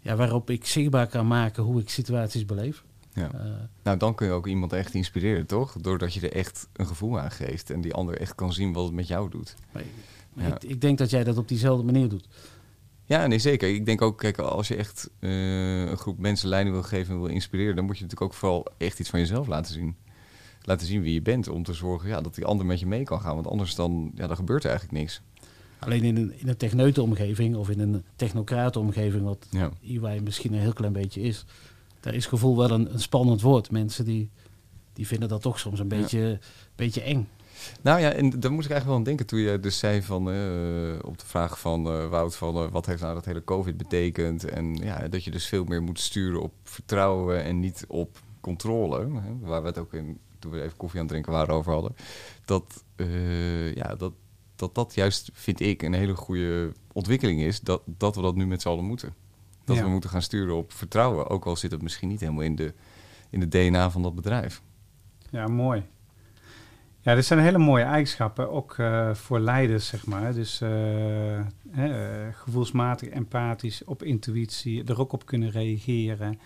[0.00, 2.84] ja, waarop ik zichtbaar kan maken hoe ik situaties beleef.
[3.14, 3.32] Ja.
[3.32, 3.40] Eh,
[3.82, 5.72] Nou, dan kun je ook iemand echt inspireren, toch?
[5.80, 8.84] Doordat je er echt een gevoel aan geeft en die ander echt kan zien wat
[8.84, 9.54] het met jou doet.
[9.72, 9.82] maar
[10.32, 10.54] maar Ja.
[10.54, 12.28] ik, ik denk dat jij dat op diezelfde manier doet.
[13.04, 13.68] Ja, nee, zeker.
[13.68, 17.20] Ik denk ook, kijk, als je echt eh, een groep mensen leiding wil geven en
[17.20, 19.96] wil inspireren, dan moet je natuurlijk ook vooral echt iets van jezelf laten zien.
[20.62, 23.04] Laten zien wie je bent, om te zorgen ja, dat die ander met je mee
[23.04, 23.34] kan gaan.
[23.34, 25.22] Want anders dan, ja, dan gebeurt er eigenlijk niks.
[25.80, 29.70] Alleen in een, in een techneutenomgeving of in een technocratenomgeving, wat Ja.
[29.82, 31.44] EY misschien een heel klein beetje is,
[32.00, 33.70] daar is gevoel wel een, een spannend woord.
[33.70, 34.30] Mensen die,
[34.92, 35.96] die vinden dat toch soms een Ja.
[35.96, 36.38] beetje,
[36.76, 37.28] beetje eng.
[37.82, 40.30] Nou ja, en daar moest ik eigenlijk wel aan denken toen je dus zei van,
[40.30, 43.76] eh, op de vraag van eh, Wout van eh, wat heeft nou dat hele COVID
[43.76, 44.44] betekend?
[44.44, 48.98] En ja, dat je dus veel meer moet sturen op vertrouwen en niet op controle.
[49.00, 51.72] Hè, waar we het ook in, toen we even koffie aan het drinken waren over
[51.72, 51.94] hadden.
[52.44, 52.84] Dat,
[53.74, 54.12] ja, dat,
[54.60, 57.60] dat dat juist, vind ik, een hele goede ontwikkeling is.
[57.60, 59.14] Dat, dat we dat nu met z'n allen moeten.
[59.64, 59.82] Dat Ja.
[59.82, 61.28] we moeten gaan sturen op vertrouwen.
[61.28, 62.74] Ook al zit het misschien niet helemaal in de,
[63.30, 64.62] in de DNA van dat bedrijf.
[65.30, 65.84] Ja, mooi.
[67.02, 70.34] Ja, dit zijn hele mooie eigenschappen, ook eh, voor leiders, zeg maar.
[70.34, 70.70] Dus eh,
[71.70, 76.40] hè, eh, gevoelsmatig, empathisch, op intuïtie, er ook op kunnen reageren.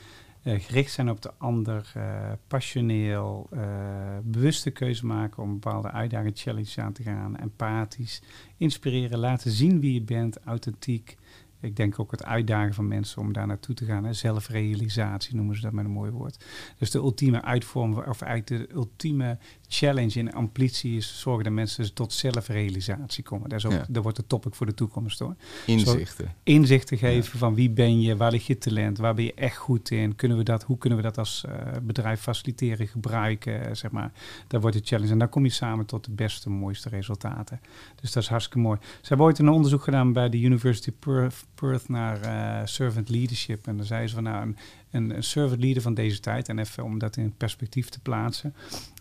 [0.45, 6.37] Eh, gericht zijn op de ander, eh, passioneel, eh, bewuste keuze maken om bepaalde uitdagingen,
[6.37, 8.23] challenges aan te gaan, empathisch,
[8.57, 11.17] inspireren, laten zien wie je bent, authentiek.
[11.61, 14.05] Ik denk ook het uitdagen van mensen om daar naartoe te gaan.
[14.05, 14.13] Hè.
[14.13, 16.45] Zelfrealisatie noemen ze dat met een mooi woord.
[16.79, 19.39] Dus de ultieme uitvorm, of eigenlijk de ultieme
[19.77, 23.49] challenge in ambitie is zorgen dat mensen dus tot zelfrealisatie komen.
[23.49, 23.87] Dat, is ook, Ja.
[23.89, 25.35] dat wordt de topic voor de toekomst hoor.
[25.67, 26.35] Inzichten.
[26.43, 29.57] Inzicht te geven van wie ben je, waar ligt je talent, waar ben je echt
[29.57, 33.75] goed in, kunnen we dat, hoe kunnen we dat als eh, bedrijf faciliteren, gebruiken, eh,
[33.75, 34.13] zeg maar.
[34.47, 37.61] Dat wordt de challenge en dan kom je samen tot de beste, mooiste resultaten.
[38.01, 38.79] Dus dat is hartstikke mooi.
[38.81, 43.67] Ze hebben ooit een onderzoek gedaan bij de University Perth, Perth naar eh, servant leadership
[43.67, 44.55] en dan zei ze van nou
[44.91, 48.55] een, een servant leader van deze tijd en even om dat in perspectief te plaatsen.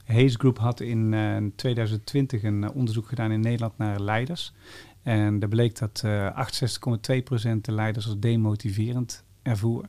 [0.03, 4.53] Hayes Group had in eh, 2020 een eh, onderzoek gedaan in Nederland naar leiders.
[5.01, 6.47] En daar bleek dat eh
[7.53, 9.85] 68,2% de leiders als demotiverend ervoer.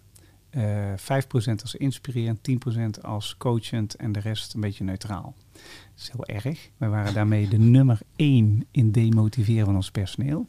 [0.50, 5.34] Eh 5% als inspirerend, 10% als coachend en de rest een beetje neutraal.
[5.52, 5.62] Dat
[5.96, 6.70] is heel erg.
[6.76, 10.46] We waren daarmee de nummer 1 in demotiveren van ons personeel.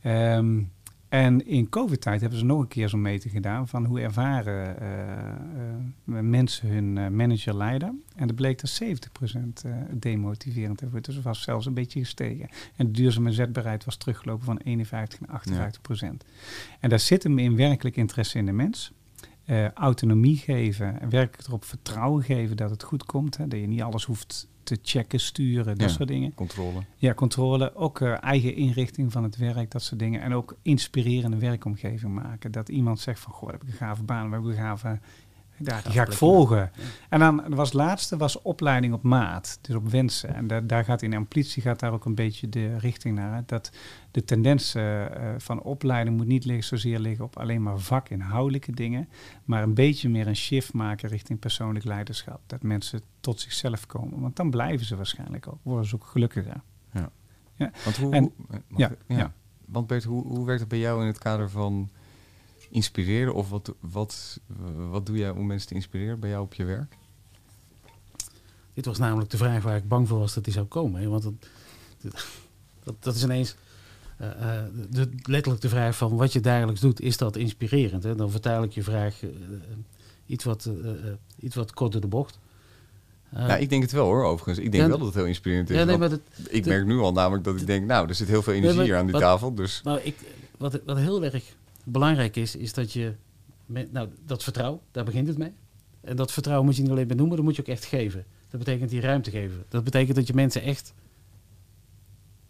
[0.00, 0.62] Ehm,
[1.14, 5.18] En in COVID-tijd hebben ze nog een keer zo'n meting gedaan van hoe ervaren eh,
[6.16, 8.02] eh, mensen hun eh, manager leiden.
[8.16, 8.86] En dat bleek dat 70%
[9.64, 11.02] eh, demotiverend worden.
[11.02, 12.48] Dus het was zelfs een beetje gestegen.
[12.76, 16.26] En de duurzame zetbaarheid was teruggelopen van 51 naar 58%.
[16.80, 18.92] En daar zit hem in werkelijk interesse in de mens.
[19.74, 23.36] Autonomie geven en werkelijk erop vertrouwen geven dat het goed komt.
[23.36, 25.96] Hè, dat je niet alles hoeft te checken, sturen, dat Ja.
[25.96, 26.34] soort dingen.
[26.34, 26.80] Controle.
[26.96, 30.20] Ja, controle, ook eh, eigen inrichting van het werk, dat soort dingen.
[30.20, 32.52] En ook inspirerende werkomgeving maken.
[32.52, 34.98] Dat iemand zegt van, goh, heb ik een gave baan, we hebben een gave...
[35.64, 36.70] Daar die ga ik volgen.
[37.08, 40.34] En dan was het laatste was opleiding op maat, dus op wensen.
[40.34, 43.34] En daar, daar gaat in ambitie gaat daar ook een beetje de richting naar.
[43.34, 43.40] hè.
[43.46, 43.70] Dat
[44.10, 48.72] de tendens eh, eh, van opleiding moet niet liggen, zozeer liggen op alleen maar vakinhoudelijke
[48.72, 49.08] dingen,
[49.44, 52.40] maar een beetje meer een shift maken richting persoonlijk leiderschap.
[52.46, 56.60] Dat mensen tot zichzelf komen, want dan blijven ze waarschijnlijk ook, worden ze ook gelukkiger.
[57.84, 59.32] Want hoe, En- hoe- eh, ja, ja.
[59.66, 61.90] Want Bert, hoe, hoe werkt het bij jou in het kader van
[62.74, 63.34] inspireren?
[63.34, 64.40] Of wat, wat,
[64.90, 66.96] wat doe jij om mensen te inspireren bij jou op je werk?
[68.74, 71.00] Dit was namelijk de vraag waar ik bang voor was dat die zou komen.
[71.00, 71.08] Hè?
[71.08, 71.32] Want dat,
[72.84, 73.54] dat, dat is ineens
[74.18, 78.02] eh, eh, de, letterlijk de vraag van wat je dagelijks doet, is dat inspirerend?
[78.02, 78.14] Hè?
[78.14, 79.28] Dan vertaal ik je vraag eh,
[80.26, 80.90] iets, wat, eh,
[81.40, 82.38] iets wat kort door de bocht.
[83.30, 84.58] Nou, ik denk het wel hoor, overigens.
[84.64, 85.76] Ik denk Ja, wel dat het heel inspirerend is.
[85.76, 88.14] ja, nee, want maar dat, ik merk nu al namelijk dat ik denk, nou, er
[88.14, 89.54] zit heel veel energie maar hier aan die wat- tafel.
[89.54, 90.16] Dus Nou, ik,
[90.58, 91.54] wat, wat heel erg
[91.84, 93.14] belangrijk is, is dat je...
[93.66, 95.52] Met, nou, dat vertrouwen, daar begint het mee.
[96.00, 98.24] En dat vertrouwen moet je niet alleen benoemen, dat moet je ook echt geven.
[98.48, 99.64] Dat betekent die ruimte geven.
[99.68, 100.94] Dat betekent dat je mensen echt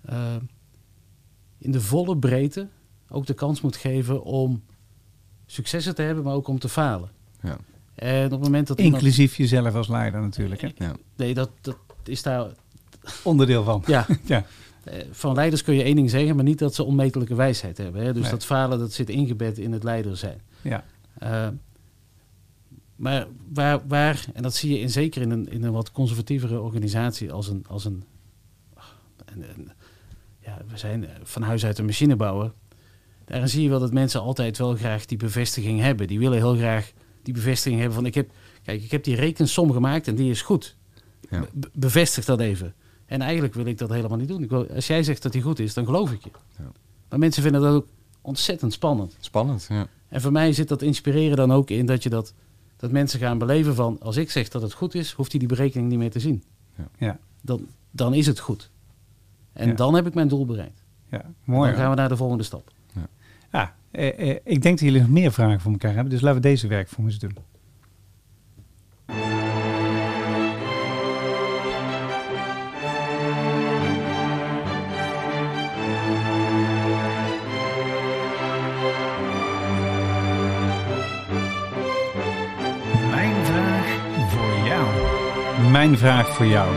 [0.00, 0.36] eh,
[1.58, 2.68] in de volle breedte
[3.08, 4.62] ook de kans moet geven om
[5.46, 7.10] successen te hebben, maar ook om te falen.
[7.42, 7.58] ja,
[7.94, 9.02] En op het moment dat iemand...
[9.02, 10.60] Inclusief jezelf als leider natuurlijk.
[10.60, 10.68] Hè?
[10.76, 10.96] ja.
[11.16, 12.50] Nee, dat, dat is daar...
[13.22, 13.82] Onderdeel van.
[13.86, 14.44] Ja, Ja.
[14.84, 18.02] Eh, Van leiders kun je één ding zeggen, maar niet dat ze onmetelijke wijsheid hebben.
[18.04, 18.12] Hè?
[18.12, 18.30] Dus Nee.
[18.30, 20.40] dat falen dat zit ingebed in het leider zijn.
[20.62, 20.84] Ja.
[21.18, 21.48] Eh,
[22.96, 26.60] maar waar, waar, en dat zie je in, zeker in een, in een wat conservatievere
[26.60, 27.64] organisatie als een.
[27.68, 28.04] Als een,
[29.24, 29.70] een- een-
[30.40, 32.52] ja, we zijn eh, van huis uit een machinebouwer.
[33.24, 36.06] Daarin zie je wel dat mensen altijd wel graag die bevestiging hebben.
[36.06, 36.92] Die willen heel graag
[37.22, 38.30] die bevestiging hebben van ik heb,
[38.62, 40.76] kijk, ik heb die rekensom gemaakt en die is goed.
[41.30, 41.44] Ja.
[41.54, 42.74] Be- bevestig dat even.
[43.06, 44.42] En eigenlijk wil ik dat helemaal niet doen.
[44.42, 46.30] Ik wil, als jij zegt dat die goed is, dan geloof ik je.
[46.58, 46.72] Ja.
[47.08, 47.86] Maar mensen vinden dat ook
[48.20, 49.16] ontzettend spannend.
[49.20, 49.86] Spannend, ja.
[50.08, 52.34] En voor mij zit dat inspireren dan ook in dat je dat,
[52.76, 55.48] dat mensen gaan beleven van als ik zeg dat het goed is, hoeft hij die
[55.48, 56.42] berekening niet meer te zien.
[56.98, 57.18] Ja.
[57.42, 58.70] Dan, dan is het goed.
[59.52, 59.74] En Ja.
[59.74, 60.82] dan heb ik mijn doel bereikt.
[61.10, 61.70] ja, mooi.
[61.70, 62.72] dan gaan we naar de volgende stap.
[63.52, 66.40] Ja, eh, eh, ik denk dat jullie nog meer vragen voor elkaar hebben, dus laten
[66.42, 67.36] we deze werk voor eens doen.
[85.84, 86.68] Mijn vraag voor jou.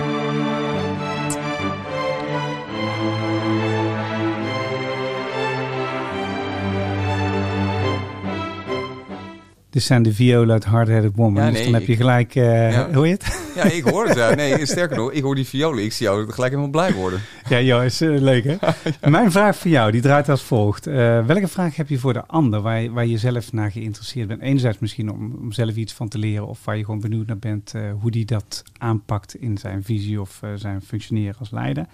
[9.69, 11.43] Dit zijn de violen uit Hard Headed Woman.
[11.45, 12.91] Ja, dus dan heb je gelijk, eh Ja.
[12.93, 13.36] hoor je het?
[13.57, 14.17] Ja, ik hoor het.
[14.17, 14.35] Ja.
[14.35, 15.83] Nee, sterker nog, ik hoor die violen.
[15.83, 17.21] Ik zie jou gelijk helemaal blij worden.
[17.49, 18.57] Ja, joh, is eh, leuk hè?
[19.09, 20.87] Mijn vraag voor jou, die draait als volgt.
[20.87, 24.27] Eh, welke vraag heb je voor de ander waar je, waar je zelf naar geïnteresseerd
[24.27, 24.41] bent?
[24.41, 27.37] Enerzijds misschien om, om zelf iets van te leren of waar je gewoon benieuwd naar
[27.37, 31.85] bent eh, hoe die dat aanpakt in zijn visie of eh, zijn functioneren als leider.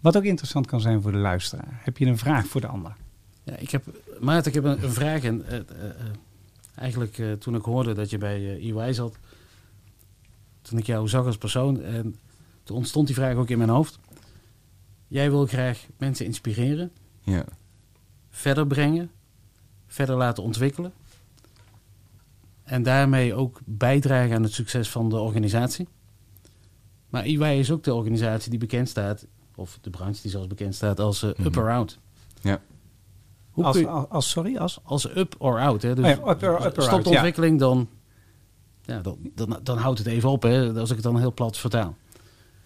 [0.00, 1.80] Wat ook interessant kan zijn voor de luisteraar.
[1.82, 2.92] Heb je een vraag voor de ander?
[3.42, 3.84] Ja, ik heb,
[4.20, 5.22] Maarten, ik heb een, een vraag.
[5.22, 6.06] En, eh, eh, eh,
[6.74, 9.18] eigenlijk eh, toen ik hoorde dat je bij EY zat,
[10.68, 12.16] toen ik jou zag als persoon, en
[12.62, 13.98] toen ontstond die vraag ook in mijn hoofd.
[15.08, 17.44] Jij wil graag mensen inspireren, Ja,
[18.30, 19.10] verder brengen,
[19.86, 20.92] verder laten ontwikkelen.
[22.62, 25.88] En daarmee ook bijdragen aan het succes van de organisatie.
[27.08, 30.74] Maar EY is ook de organisatie die bekend staat, of de branche die zelfs bekend
[30.74, 31.58] staat als eh, up Mhm.
[31.58, 31.98] or out.
[32.40, 32.60] Ja.
[33.50, 34.78] Hoe Als, als, sorry, als?
[34.82, 35.82] als up or out.
[35.82, 35.94] Hè?
[35.94, 37.14] Dus Oh ja, up or- up or stopt out, de ja.
[37.16, 37.88] ontwikkeling, dan,
[38.86, 40.42] ja, dan, dan, dan houdt het even op.
[40.42, 40.72] Hè?
[40.72, 41.96] Als ik het dan heel plat vertaal.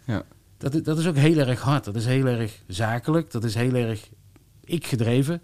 [0.04, 0.22] Ja.
[0.58, 1.84] Dat, is- dat is ook heel erg hard.
[1.84, 3.30] Dat is heel erg zakelijk.
[3.30, 4.08] Dat is heel erg
[4.64, 5.40] ik-gedreven.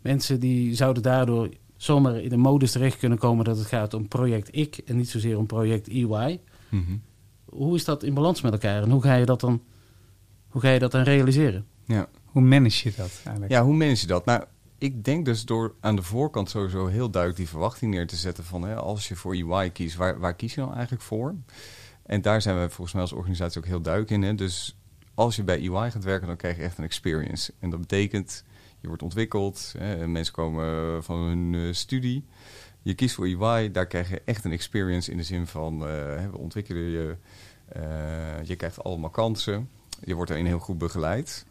[0.00, 4.08] Mensen die zouden daardoor zomaar in de modus terecht kunnen komen dat het gaat om
[4.08, 6.40] project ik en niet zozeer om project EY.
[6.68, 6.96] Mhm.
[7.44, 9.62] Hoe is dat in balans met elkaar en hoe ga je dat dan,
[10.48, 11.64] hoe ga je dat dan realiseren?
[11.84, 12.08] ja.
[12.24, 13.52] Hoe manage je dat eigenlijk?
[13.52, 14.24] Ja, hoe manage je dat?
[14.24, 14.44] Nou,
[14.80, 18.44] ik denk dus door aan de voorkant sowieso heel duidelijk die verwachting neer te zetten
[18.44, 21.34] van hè, als je voor UI kiest, waar, waar kies je nou eigenlijk voor?
[22.02, 24.22] En daar zijn we volgens mij als organisatie ook heel duidelijk in.
[24.22, 24.34] Hè?
[24.34, 24.76] Dus
[25.14, 27.52] als je bij UI gaat werken, dan krijg je echt een experience.
[27.58, 28.44] En dat betekent,
[28.80, 29.74] Je wordt ontwikkeld.
[29.78, 32.24] Hè, mensen komen van hun eh, studie.
[32.82, 33.70] Je kiest voor EY.
[33.70, 35.72] Daar krijg je echt een experience in de zin van...
[35.74, 37.16] eh, we ontwikkelen je.
[37.66, 39.68] eh, je krijgt allemaal kansen.
[40.04, 41.46] Je wordt erin heel goed begeleid.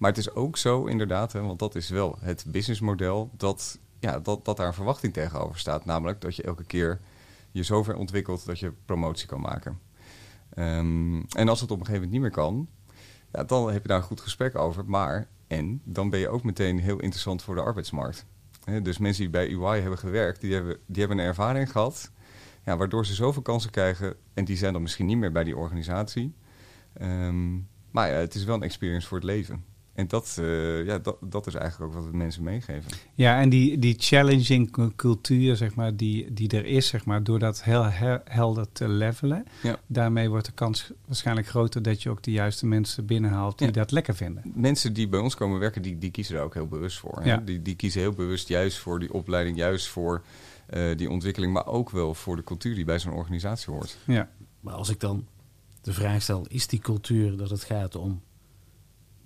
[0.00, 3.30] Maar het is ook zo inderdaad, hè, want dat is wel het businessmodel...
[3.36, 5.84] Dat, ja, dat, dat daar een verwachting tegenover staat.
[5.84, 7.00] Namelijk dat je elke keer
[7.50, 9.78] je zover ontwikkelt dat je promotie kan maken.
[10.50, 12.68] Ehm, en als het op een gegeven moment niet meer kan,
[13.32, 14.84] ja, dan heb je daar een goed gesprek over.
[14.84, 18.26] Maar, en dan ben je ook meteen heel interessant voor de arbeidsmarkt.
[18.82, 22.10] Dus mensen die bij UI hebben gewerkt, die hebben, die hebben een ervaring gehad.
[22.64, 24.16] Ja, waardoor ze zoveel kansen krijgen.
[24.34, 26.34] En die zijn dan misschien niet meer bij die organisatie.
[26.92, 27.54] Ehm,
[27.90, 29.64] maar ja, het is wel een experience voor het leven.
[29.94, 32.90] En dat, eh, ja, dat, dat is eigenlijk ook wat we mensen meegeven.
[33.14, 37.22] Ja, en die, die challenging cu- cultuur, zeg maar, die, die er is, zeg maar,
[37.24, 39.76] door dat heel he- helder te levelen, Ja.
[39.86, 43.72] daarmee wordt de kans waarschijnlijk groter dat je ook de juiste mensen binnenhaalt die Ja.
[43.72, 44.42] dat lekker vinden.
[44.54, 47.18] Mensen die bij ons komen werken, die, die kiezen er ook heel bewust voor.
[47.22, 47.28] Hè?
[47.28, 47.36] Ja.
[47.36, 50.22] Die, die kiezen heel bewust juist voor die opleiding, juist voor
[50.66, 53.98] eh, die ontwikkeling, maar ook wel voor de cultuur die bij zo'n organisatie hoort.
[54.06, 54.28] Ja,
[54.60, 55.26] Maar als ik dan
[55.80, 58.20] de vraag stel, is die cultuur dat het gaat om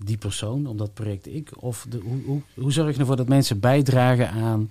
[0.04, 1.50] die persoon, om dat project ik?
[1.62, 4.70] Of de, hoe, hoe, hoe zorg je ervoor dat mensen bijdragen aan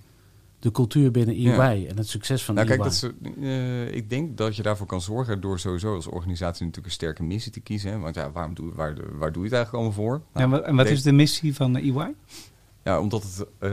[0.58, 1.72] de cultuur binnen EY Ja.
[1.72, 2.72] en het succes van nou, EY?
[2.76, 6.60] kijk, dat ze, eh, ik denk dat je daarvoor kan zorgen door sowieso als organisatie
[6.64, 7.90] natuurlijk een sterke missie te kiezen.
[7.90, 7.98] Hè?
[7.98, 10.22] Want ja, waarom doe, waar, waar doe je het eigenlijk allemaal voor?
[10.32, 12.14] Nou, en wat, en wat denk- is de missie van de EY?
[12.84, 13.70] Ja, omdat het, eh,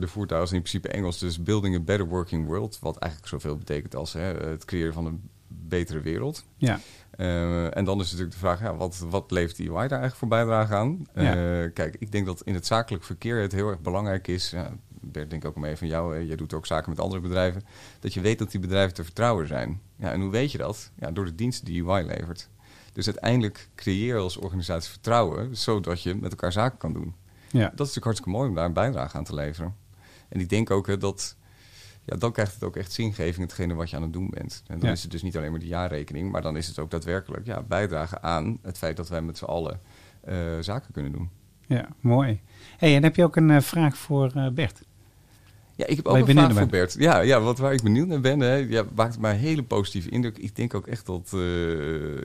[0.00, 2.78] de voertuig is in principe Engels, dus Building a Better Working World.
[2.80, 6.44] Wat eigenlijk zoveel betekent als hè, het creëren van een betere wereld.
[6.56, 6.80] Ja,
[7.10, 10.28] Eh, en dan is natuurlijk de vraag, ja, wat, wat levert EY daar eigenlijk voor
[10.28, 11.06] bijdrage aan?
[11.14, 11.62] Ja.
[11.62, 14.50] Eh, kijk, ik denk dat in het zakelijk verkeer het heel erg belangrijk is...
[14.50, 17.62] Ja, Bert, denk ook mee van jou, hè, jij doet ook zaken met andere bedrijven...
[18.00, 19.80] dat je weet dat die bedrijven te vertrouwen zijn.
[19.96, 20.90] Ja, en hoe weet je dat?
[20.98, 22.48] Ja, door de diensten die EY levert.
[22.92, 25.56] Dus uiteindelijk creëer je als organisatie vertrouwen...
[25.56, 27.14] zodat je met elkaar zaken kan doen.
[27.50, 27.60] ja.
[27.60, 29.76] Dat is natuurlijk hartstikke mooi om daar een bijdrage aan te leveren.
[30.28, 31.36] En ik denk ook hè, dat...
[32.10, 34.62] Ja, dan krijgt het ook echt zingeving, hetgene wat je aan het doen bent.
[34.66, 34.94] En dan Ja.
[34.94, 37.62] is het dus niet alleen maar de jaarrekening, maar dan is het ook daadwerkelijk ja,
[37.62, 39.80] bijdragen aan het feit dat wij met z'n allen
[40.20, 41.30] eh, zaken kunnen doen.
[41.66, 42.40] ja mooi.
[42.78, 44.82] hey, en heb je ook een eh, vraag voor eh, Bert?
[45.76, 46.94] Ja, ik heb ook een vraag voor Bert.
[46.98, 50.08] Ja, ja, wat waar ik benieuwd naar ben, hè, ja, maakt mij een hele positieve
[50.08, 50.38] indruk.
[50.38, 51.28] Ik denk ook echt dat,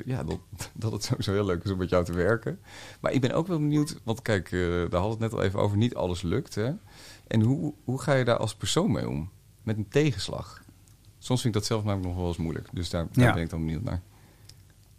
[0.05, 0.39] ja, dat,
[0.73, 2.59] dat het sowieso heel leuk is om met jou te werken.
[2.99, 5.41] Maar ik ben ook wel benieuwd, want kijk, eh, daar hadden we het net al
[5.41, 6.55] even over, niet alles lukt.
[6.55, 6.71] Hè?
[7.27, 9.29] En hoe, hoe ga je daar als persoon mee om?
[9.63, 10.61] Met een tegenslag?
[11.19, 12.67] Soms vind ik dat zelf namelijk nog wel eens moeilijk.
[12.73, 13.33] Dus daar, daar Ja.
[13.33, 14.01] ben ik dan benieuwd naar.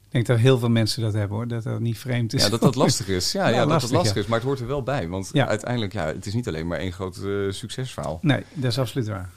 [0.05, 2.43] Ik denk dat heel veel mensen dat hebben hoor, dat dat niet vreemd is.
[2.43, 3.33] Ja, dat dat lastig is.
[3.33, 4.21] Ja, Ja, ja, dat lastig, het lastig ja.
[4.23, 4.27] is.
[4.27, 5.09] Maar het hoort er wel bij.
[5.09, 5.47] Want Ja.
[5.49, 8.19] uiteindelijk, ja, het is niet alleen maar één groot eh, succesverhaal.
[8.23, 9.31] Nee, dat is absoluut waar.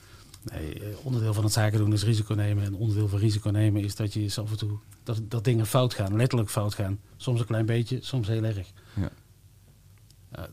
[0.43, 2.63] Nee, eh, onderdeel van het zaken doen is risico nemen.
[2.63, 5.65] En onderdeel van risico nemen is dat je eens af en toe dat, dat dingen
[5.65, 6.99] fout gaan, letterlijk fout gaan.
[7.15, 8.71] Soms een klein beetje, soms heel erg.
[8.93, 9.09] Ja.
[10.31, 10.43] Eh,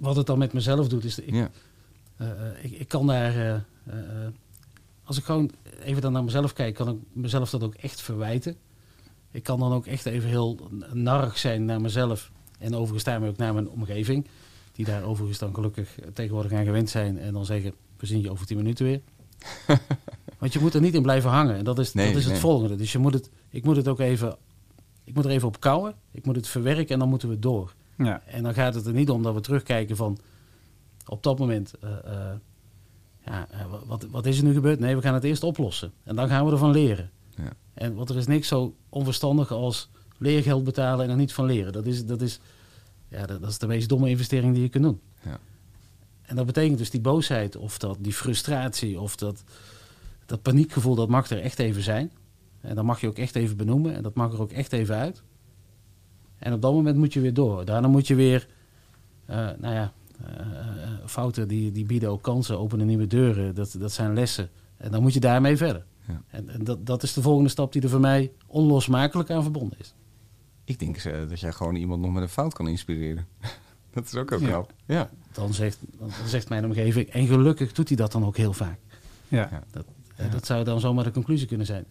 [0.00, 1.50] wat het dan met mezelf doet, is dat ik, Ja.
[2.62, 3.32] Ik, ik kan daar.
[3.34, 4.32] eh, eh, eh,
[5.04, 5.50] als ik gewoon
[5.82, 8.56] even dan naar mezelf kijk, kan ik mezelf dat ook echt verwijten.
[9.30, 12.30] Ik kan dan ook echt even heel narrig zijn naar mezelf.
[12.58, 14.26] En overigens daarmee ook naar mijn omgeving.
[14.72, 17.18] Die daar overigens dan gelukkig tegenwoordig aan gewend zijn.
[17.18, 19.00] En dan zeggen, we zien je over tien minuten weer.
[20.38, 21.56] Want je moet er niet in blijven hangen.
[21.56, 22.40] En dat is, Nee, dat is het nee.
[22.40, 22.76] volgende.
[22.76, 24.36] Dus je moet het, ik moet het ook even...
[25.04, 25.94] Ik moet er even op kouwen.
[26.10, 27.74] Ik moet het verwerken en dan moeten we door.
[27.96, 30.18] Ja, En dan gaat het er niet om dat we terugkijken van...
[31.08, 31.74] Op dat moment...
[31.80, 32.36] eh, eh,
[33.24, 34.80] ja, eh, wat, wat is er nu gebeurd?
[34.80, 35.92] Nee, we gaan het eerst oplossen.
[36.04, 37.10] En dan gaan we ervan leren.
[37.34, 37.52] Ja.
[37.74, 41.72] En want er is niks zo onverstandig als leergeld betalen en er niet van leren.
[41.72, 42.40] Dat is, dat is,
[43.08, 45.00] ja, dat, dat is de meest domme investering die je kunt doen.
[45.24, 45.38] Ja.
[46.22, 49.44] En dat betekent dus die boosheid of dat, die frustratie of dat,
[50.26, 52.12] dat paniekgevoel, dat mag er echt even zijn.
[52.60, 54.94] En dat mag je ook echt even benoemen en dat mag er ook echt even
[54.94, 55.22] uit.
[56.38, 57.64] En op dat moment moet je weer door.
[57.64, 58.48] Daarna moet je weer,
[59.26, 59.92] nou ja,
[61.06, 63.54] fouten die, die bieden ook kansen, openen nieuwe deuren.
[63.54, 64.48] Dat, dat zijn lessen.
[64.76, 65.84] En dan moet je daarmee verder.
[66.08, 66.22] Ja.
[66.30, 69.78] En, en dat, dat is de volgende stap die er voor mij onlosmakelijk aan verbonden
[69.78, 69.94] is.
[70.64, 73.26] Ik denk eh, dat jij gewoon iemand nog met een fout kan inspireren.
[73.94, 74.46] dat is ook heel Ja.
[74.46, 74.72] knap.
[74.86, 75.10] Ja.
[75.32, 78.78] Dan zegt, dan zegt mijn omgeving, en gelukkig doet hij dat dan ook heel vaak.
[79.28, 79.48] ja.
[79.50, 79.62] Ja.
[79.70, 79.84] Dat,
[80.16, 81.84] eh, dat zou dan zomaar de conclusie kunnen zijn.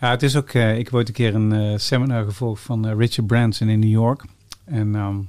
[0.00, 0.48] Ja, het is ook.
[0.48, 3.78] eh, ik heb ooit een keer een eh, seminar gevolgd van eh, Richard Branson in
[3.78, 4.24] New York.
[4.64, 5.20] En ehm,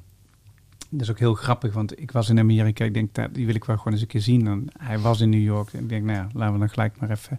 [0.98, 2.86] dat is ook heel grappig, want ik was in Amerika.
[2.86, 4.48] Ik denk, dat, die wil ik wel gewoon eens een keer zien.
[4.48, 5.74] En hij was in New York.
[5.74, 7.38] En ik denk, nou ja, laten we dan gelijk maar even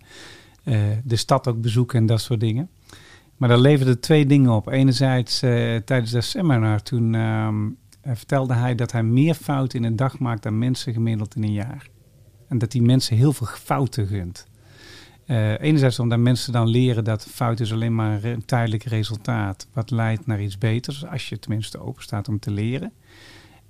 [0.65, 2.69] eh, de stad ook bezoeken en dat soort dingen.
[3.37, 4.69] Maar daar leverden twee dingen op.
[4.69, 7.69] Enerzijds eh, tijdens dat seminar, toen ehm,
[8.01, 11.43] eh, vertelde hij dat hij meer fouten in een dag maakt dan mensen gemiddeld in
[11.43, 11.89] een jaar.
[12.49, 14.47] En dat die mensen heel veel fouten gunt.
[15.27, 19.91] Eh, enerzijds omdat mensen dan leren dat fout is alleen maar een tijdelijk resultaat, wat
[19.91, 22.93] leidt naar iets beters, als je tenminste open staat om te leren.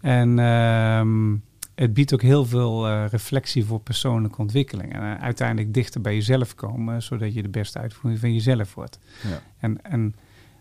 [0.07, 1.36] En ehm,
[1.74, 4.92] het biedt ook heel veel eh, reflectie voor persoonlijke ontwikkeling.
[4.92, 8.98] En eh, uiteindelijk dichter bij jezelf komen, zodat je de beste uitvoering van jezelf wordt.
[9.22, 9.40] Ja.
[9.59, 10.14] En, en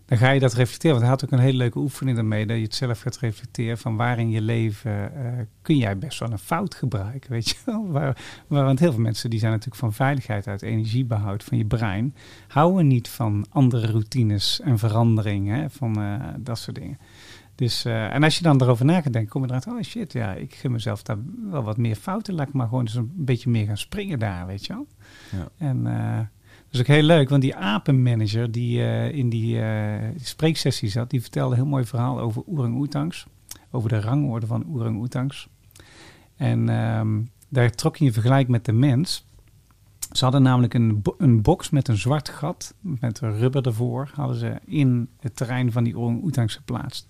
[0.06, 0.90] dan ga je dat reflecteren.
[0.96, 2.46] Want hij had ook een hele leuke oefening daarmee.
[2.46, 5.32] Dat je het zelf gaat reflecteren van waar in je leven eh,
[5.62, 7.30] kun jij best wel een fout gebruiken.
[7.30, 7.88] Weet je wel?
[7.88, 8.16] Waar,
[8.46, 12.14] waar, want heel veel mensen die zijn natuurlijk van veiligheid uit, energiebehoud van je brein.
[12.48, 16.98] Houden niet van andere routines en veranderingen, van dat soort dingen.
[17.56, 20.12] Dus, eh, en als je dan erover na gaat denken, kom je eruit, oh shit,
[20.12, 21.16] ja, ik gun mezelf daar
[21.50, 22.34] wel wat meer fouten.
[22.34, 24.86] Laat ik maar gewoon eens een beetje meer gaan springen daar, weet je wel.
[25.32, 25.48] Ja.
[25.66, 29.60] En eh, dat is ook heel leuk, want die apenmanager die eh, in die
[30.16, 33.26] spreeksessie zat, die vertelde een heel mooi verhaal over orang-oetangs.
[33.70, 35.48] Over de rangorde van orang-oetangs.
[36.36, 39.26] En ehm, daar trok hij een vergelijk met de mens.
[40.12, 44.10] Ze hadden namelijk een, bo- een box met een zwart gat, met een rubber ervoor,
[44.14, 47.06] hadden ze in het terrein van die orang-oetangs geplaatst.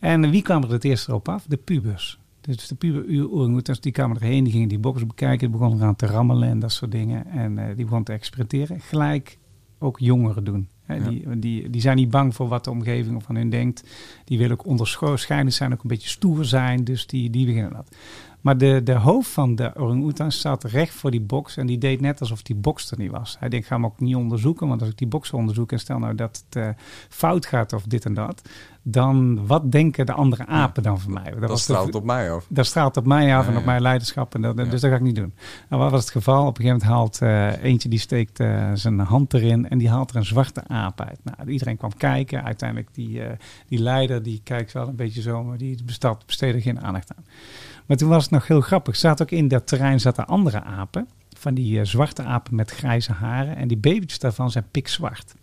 [0.00, 1.44] En wie kwam er het eerst erop af?
[1.48, 2.18] De pubers.
[2.40, 5.96] Dus de puber orang-oetangs, die kwamen erheen, die gingen die box bekijken, die begonnen eraan
[5.96, 7.26] te rammelen en dat soort dingen.
[7.26, 8.80] En eh, die begonnen te experimenteren.
[8.80, 9.38] Gelijk
[9.78, 10.68] ook jongeren doen.
[10.84, 11.08] Hè, Ja.
[11.08, 13.84] die, die, die zijn niet bang voor wat de omgeving van hun denkt.
[14.24, 16.84] Die willen ook onderscheiden zijn, ook een beetje stoer zijn.
[16.84, 17.96] Dus die, die beginnen dat.
[18.40, 21.56] Maar de, de hoofd van de orang-oetan zat recht voor die box.
[21.56, 23.36] En die deed net alsof die box er niet was.
[23.38, 24.68] Hij denkt, ga hem ook niet onderzoeken.
[24.68, 26.68] Want als ik die box onderzoek en stel nou dat het eh,
[27.08, 28.48] fout gaat of dit en dat.
[28.82, 31.30] Dan wat denken de andere apen dan van mij?
[31.40, 32.46] Dat, was de- straalt op mij af.
[32.48, 33.66] dat straalt op mij af Ja, en op ja.
[33.66, 34.34] mijn leiderschap.
[34.34, 34.64] En dat, Ja.
[34.64, 35.32] Dus dat ga ik niet doen.
[35.68, 36.46] Nou, wat was het geval?
[36.46, 39.88] Op een gegeven moment haalt eh, eentje die steekt eh, zijn hand erin en die
[39.90, 41.18] haalt er een zwarte aap uit.
[41.22, 42.44] Nou, iedereen kwam kijken.
[42.44, 43.20] Uiteindelijk die,
[43.68, 47.14] die leider die kijkt wel een beetje zo, maar die bestaat, besteedde er geen aandacht
[47.16, 47.24] aan.
[47.88, 48.96] Maar toen was het nog heel grappig.
[48.96, 51.08] Zat ook in dat terrein zaten andere apen.
[51.36, 53.56] Van die eh, zwarte apen met grijze haren.
[53.56, 55.34] En die babytjes daarvan zijn pikzwart.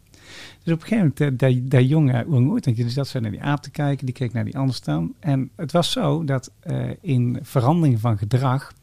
[0.63, 3.41] Dus op een gegeven moment, eh, dat, dat jonge orang-oetantje, die zat zo naar die
[3.41, 5.13] aap te kijken, die keek naar die ander staan.
[5.19, 8.73] En het was zo dat eh, in verandering van gedrag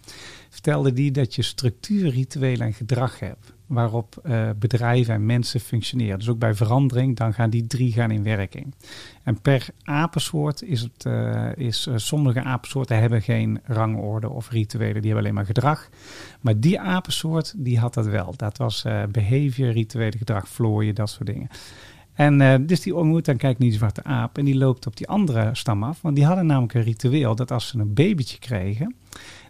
[0.53, 3.53] vertelde die dat je structuur, rituelen en gedrag hebt.
[3.67, 6.19] Waarop eh, bedrijven en mensen functioneren.
[6.19, 8.75] Dus ook bij verandering, dan gaan die drie gaan in werking.
[9.23, 14.95] En per apensoort is het, eh, is, eh, sommige apensoorten hebben geen rangorde of rituelen,
[14.95, 15.89] die hebben alleen maar gedrag.
[16.41, 18.35] Maar die apensoort, die had dat wel.
[18.37, 21.49] Dat was eh behavior, rituele gedrag, vlooien, dat soort dingen.
[22.13, 25.51] En dus die orang dan kijkt die zwarte aap en die loopt op die andere
[25.53, 26.03] stam af.
[26.03, 28.95] Want die hadden namelijk een ritueel dat als ze een babytje kregen,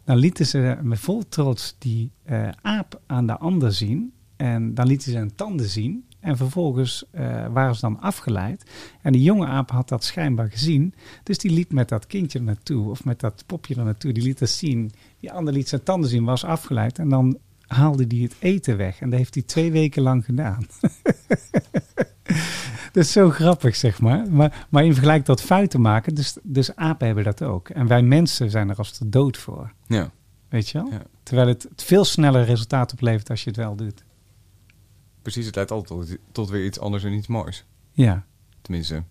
[0.05, 4.13] dan lieten ze met vol trots die eh, aap aan de ander zien.
[4.37, 6.05] En dan lieten ze hun tanden zien.
[6.21, 8.71] En vervolgens eh, waren ze dan afgeleid.
[9.03, 10.95] En die jonge aap had dat schijnbaar gezien.
[11.23, 14.13] Dus die liep met dat kindje er naartoe, of met dat popje er naartoe.
[14.13, 14.93] Die liet dat zien.
[15.21, 16.99] Die ander liet zijn tanden zien, was afgeleid.
[16.99, 19.01] En dan haalde hij het eten weg.
[19.01, 20.67] En dat heeft hij twee weken lang gedaan.
[22.93, 24.31] dat is zo grappig, zeg maar.
[24.31, 27.69] Maar, maar in vergelijking tot fouten maken, dus, dus apen hebben dat ook.
[27.69, 29.73] En wij mensen zijn er als de dood voor.
[29.87, 30.11] Ja.
[30.49, 30.91] Weet je wel?
[30.91, 31.03] Ja.
[31.23, 34.05] Terwijl het, het veel sneller resultaat oplevert als je het wel doet.
[35.23, 37.65] Precies, het leidt altijd tot, tot weer iets anders en iets moois.
[37.93, 38.25] Ja.
[38.63, 39.05] Tenminste,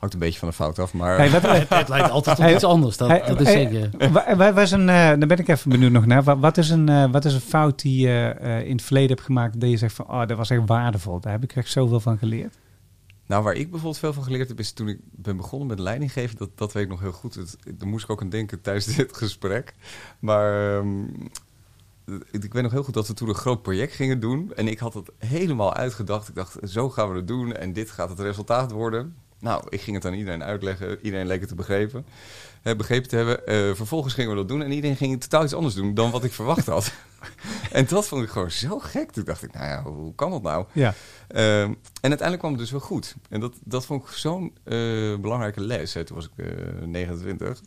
[0.00, 1.16] hangt een beetje van de fout af, maar...
[1.16, 2.96] Hey, wat, Het, het lijkt altijd op Hey, iets anders.
[2.96, 4.12] Dat, hey, dat is hey, zeker.
[4.12, 6.22] wa- wa- was een, eh, daar ben ik even benieuwd nog naar.
[6.22, 9.10] Wat, wat, is een, eh, wat is een fout die je eh, in het verleden
[9.10, 11.20] hebt gemaakt dat je zegt van, oh, dat was echt waardevol.
[11.20, 12.58] Daar heb ik echt zoveel van geleerd.
[13.26, 16.36] Nou, waar ik bijvoorbeeld veel van geleerd heb, is toen ik ben begonnen met leidinggeven.
[16.36, 17.34] Dat, dat weet ik nog heel goed.
[17.34, 19.74] Het, daar moest ik ook aan denken tijdens dit gesprek.
[20.18, 21.02] Maar ehm,
[22.30, 24.52] ik, ik weet nog heel goed dat we toen een groot project gingen doen.
[24.56, 26.28] En ik had het helemaal uitgedacht.
[26.28, 29.14] Ik dacht, zo gaan we het doen en dit gaat het resultaat worden.
[29.40, 30.98] Nou, ik ging het aan iedereen uitleggen.
[31.02, 32.04] Iedereen leek het te begrepen.
[32.62, 33.46] eh, begrepen te hebben.
[33.46, 36.24] Eh, vervolgens gingen we dat doen en iedereen ging totaal iets anders doen dan wat
[36.24, 36.92] ik verwacht had.
[37.72, 39.10] en dat vond ik gewoon zo gek.
[39.10, 40.64] Toen dacht ik, nou ja, hoe kan dat nou?
[40.72, 40.94] Ja.
[41.28, 41.64] Ehm,
[42.00, 43.14] en uiteindelijk kwam het dus wel goed.
[43.28, 44.74] En dat, dat vond ik zo'n eh,
[45.16, 45.94] belangrijke les.
[45.94, 46.04] Hè.
[46.04, 47.60] Toen was ik eh 29.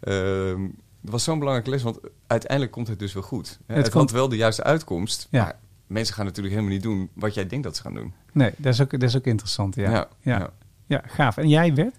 [0.00, 0.60] Ehm,
[1.00, 3.58] dat was zo'n belangrijke les, want uiteindelijk komt het dus wel goed.
[3.66, 3.74] Hè.
[3.74, 5.26] Het Het, komt- had wel de juiste uitkomst.
[5.30, 5.42] Ja.
[5.44, 8.12] Maar mensen gaan natuurlijk helemaal niet doen wat jij denkt dat ze gaan doen.
[8.32, 9.74] Nee, dat is ook, dat is ook interessant.
[9.74, 9.90] Ja.
[9.90, 10.08] Ja.
[10.20, 10.50] ja.
[10.88, 11.02] Ja.
[11.06, 11.36] gaaf.
[11.36, 11.94] En jij, Bert?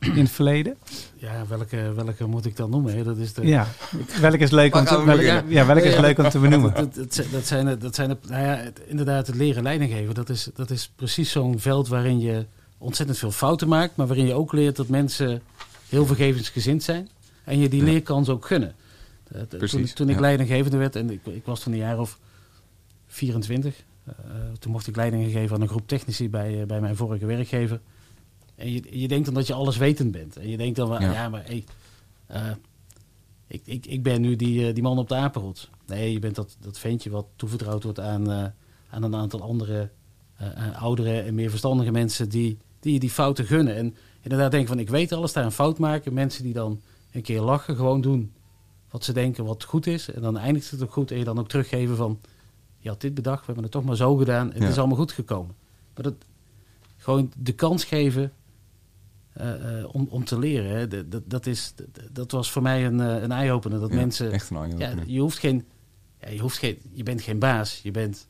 [0.00, 0.76] In het verleden?
[1.16, 2.96] Ja, welke, welke moet ik dan noemen?
[2.96, 3.02] hè?
[3.04, 3.66] Dat is de, Ja.
[4.20, 6.74] Welke is leuk om te, we welke, ja, welke is leuk om te benoemen?
[6.74, 10.14] Dat, dat, dat- dat zijn, dat zijn nou ja, het- inderdaad, het leren leiding geven.
[10.14, 12.46] Dat is, dat is precies zo'n veld waarin je
[12.78, 15.42] ontzettend veel fouten maakt, maar waarin je ook leert dat mensen
[15.88, 17.08] heel vergevensgezind zijn
[17.44, 18.74] en je die leerkans ook gunnen.
[19.32, 19.40] Eh,
[19.94, 22.18] Toen, ik leidinggevende werd, en ik, ik was toen een jaar of
[23.06, 23.80] 24, eh,
[24.58, 27.80] toen mocht ik leiding geven aan een groep technici bij, eh, bij mijn vorige werkgever.
[28.54, 30.36] En je, je denkt dan dat je alles wetend bent.
[30.36, 31.12] En je denkt dan, Ja.
[31.12, 31.64] ja, maar hey,
[32.26, 32.50] eh,
[33.46, 35.70] ik, ik, ik ben nu die, eh, die man op de apenrots.
[35.86, 38.44] Nee, je bent dat, dat ventje wat toevertrouwd wordt aan, eh,
[38.90, 39.90] aan een aantal andere
[40.36, 43.76] eh, eh, oudere en meer verstandige mensen die, die je die fouten gunnen.
[43.76, 46.12] En inderdaad denken van ik weet alles, daar een fout maken.
[46.14, 46.80] Mensen die dan
[47.12, 48.32] een keer lachen, gewoon doen
[48.90, 50.10] wat ze denken wat goed is.
[50.10, 52.20] En dan eindigt het ook goed en je dan ook teruggeven van
[52.80, 54.48] je had dit bedacht, we hebben het toch maar zo gedaan.
[54.52, 54.68] Het Ja.
[54.68, 55.54] is allemaal goed gekomen.
[55.94, 56.14] Maar dat
[56.96, 58.32] gewoon de kans geven
[59.32, 60.70] eh, eh, om, om te leren.
[60.70, 61.06] Hè.
[61.26, 63.80] Dat, is, dat, dat was voor mij een, eh, een eye-opener.
[63.80, 64.32] Dat Ja, mensen.
[64.32, 65.66] Echt een eye Ja, je hoeft geen.
[66.20, 67.80] Ja, je, hoeft geen je bent geen baas.
[67.82, 68.28] Je bent.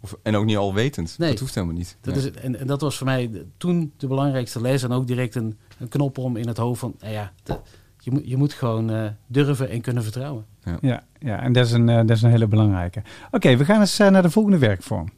[0.00, 1.18] Of, en ook niet alwetend.
[1.18, 1.30] Nee.
[1.30, 1.96] Dat hoeft helemaal niet.
[2.00, 2.30] Dat Nee.
[2.30, 4.82] is, en, en dat was voor mij toen de belangrijkste les.
[4.82, 6.94] En ook direct een, een knop om in het hoofd van.
[7.00, 7.32] Nou ja,
[8.00, 10.46] je, moet, je moet gewoon durven en kunnen vertrouwen.
[10.80, 13.02] Ja, ja en dat is een, eh, dat is een hele belangrijke.
[13.30, 15.08] Oké, we gaan eens eh, naar de volgende werkvorm.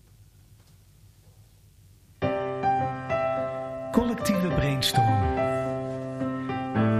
[3.93, 5.19] Collectieve brainstorm.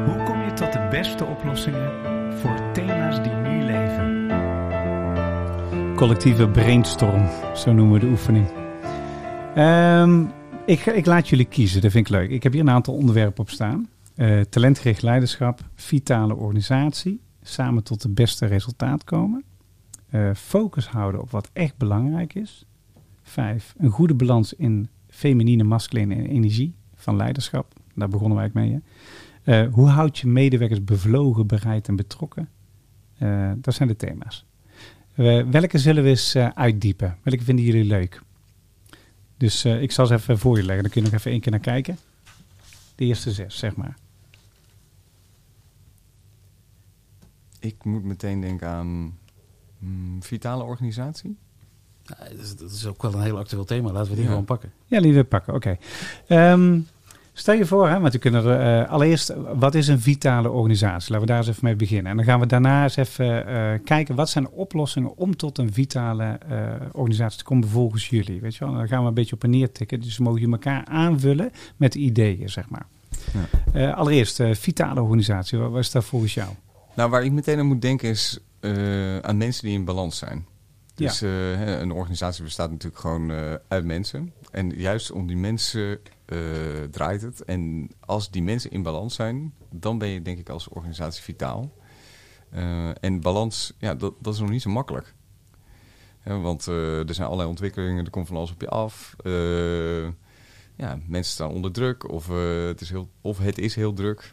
[0.07, 1.91] Hoe kom je tot de beste oplossingen
[2.39, 4.29] voor thema's die nu leven?
[5.97, 8.47] Collectieve brainstorm, zo noemen we de oefening.
[9.55, 10.25] Ehm,
[10.67, 12.31] ik, ik laat jullie kiezen, dat vind ik leuk.
[12.31, 13.89] Ik heb hier een aantal onderwerpen op staan.
[14.15, 17.21] Eh, talentgericht leiderschap, vitale organisatie,
[17.51, 19.45] samen tot het beste resultaat komen.
[20.11, 22.65] Eh, focus houden op wat echt belangrijk is.
[23.23, 27.75] Vijf, een goede balans in feminine, masculine en energie van leiderschap.
[27.95, 28.73] Daar begonnen wij mee.
[28.73, 29.63] Hè?
[29.63, 32.49] Eh, hoe houd je medewerkers bevlogen, bereid en betrokken?
[33.19, 34.45] Eh, dat zijn de thema's.
[35.51, 37.17] Welke zullen we eens uitdiepen?
[37.23, 38.23] Welke vinden jullie leuk?
[39.37, 40.83] Dus ik zal ze even voor je leggen.
[40.83, 41.99] Dan kun je nog even één keer naar kijken.
[42.95, 43.97] De eerste zes, zeg maar.
[47.61, 49.19] Ik moet meteen denken aan
[49.79, 51.37] mm, vitale organisatie.
[52.03, 53.93] Ja, dat, is, dat is ook wel een heel actueel thema.
[53.93, 54.31] Laten we die Ja.
[54.31, 54.73] gewoon pakken.
[54.87, 55.77] Ja, die we pakken, oké.
[56.27, 56.81] Ehm,
[57.33, 61.11] stel je voor, hè, want we kunnen er, eh, allereerst, wat is een vitale organisatie?
[61.13, 62.11] Laten we daar eens even mee beginnen.
[62.11, 65.59] En dan gaan we daarna eens even eh, kijken, wat zijn de oplossingen om tot
[65.59, 68.41] een vitale eh, organisatie te komen volgens jullie?
[68.41, 68.75] Weet je wel?
[68.75, 70.01] Dan gaan we een beetje op en neer tikken.
[70.01, 72.87] Dus mogen je elkaar aanvullen met ideeën, zeg maar.
[73.33, 73.73] Ja.
[73.91, 76.49] Eh, allereerst, eh, vitale organisatie, wat, wat is dat volgens jou?
[76.95, 80.47] Nou, waar ik meteen aan moet denken is eh, aan mensen die in balans zijn.
[80.95, 84.33] Dus eh, hè, een organisatie bestaat natuurlijk gewoon eh, uit mensen.
[84.51, 86.39] En juist om die mensen eh,
[86.91, 87.45] draait het.
[87.45, 91.73] En als die mensen in balans zijn, dan ben je denk ik als organisatie vitaal.
[92.51, 95.15] Eh, en balans, ja, dat, dat is nog niet zo makkelijk.
[96.25, 99.15] Want eh, er zijn allerlei ontwikkelingen, er komt van alles op je af.
[99.23, 100.05] Eh,
[100.77, 104.33] ja, mensen staan onder druk of, eh, het, is heel, of het is heel druk.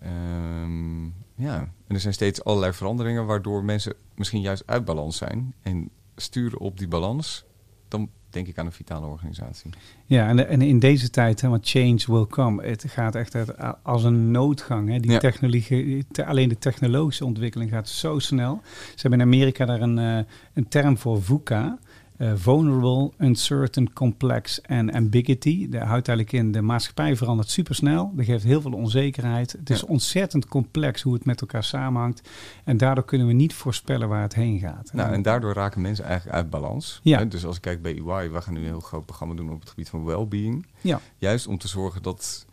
[0.00, 1.04] Ehm,
[1.38, 5.54] ja, en er zijn steeds allerlei veranderingen waardoor mensen misschien juist uit balans zijn.
[5.62, 7.44] En sturen op die balans,
[7.88, 9.70] dan denk ik aan een vitale organisatie.
[10.06, 12.66] Ja, en, en in deze tijd, hè, want change will come.
[12.66, 13.36] Het gaat echt
[13.82, 14.88] als een noodgang.
[14.88, 14.98] Hè.
[15.00, 15.18] Die Ja.
[15.18, 18.60] technologie, te- alleen de technologische ontwikkeling gaat zo snel.
[18.94, 20.18] Ze hebben in Amerika daar een, eh,
[20.54, 21.78] een term voor VUCA.
[22.18, 25.68] Eh, vulnerable, uncertain, complex en ambiguity.
[25.68, 28.12] Dat houdt eigenlijk in, de maatschappij verandert supersnel.
[28.14, 29.52] Dat geeft heel veel onzekerheid.
[29.52, 32.28] Het is ontzettend complex hoe het met elkaar samenhangt.
[32.64, 34.90] En daardoor kunnen we niet voorspellen waar het heen gaat.
[34.92, 37.00] Nou, en daardoor raken mensen eigenlijk uit balans.
[37.02, 37.18] Ja.
[37.18, 39.50] Hè, Dus als ik kijk bij EY, we gaan nu een heel groot programma doen
[39.52, 40.66] op het gebied van well-being.
[40.80, 41.00] Ja.
[41.16, 42.46] Juist om te zorgen dat,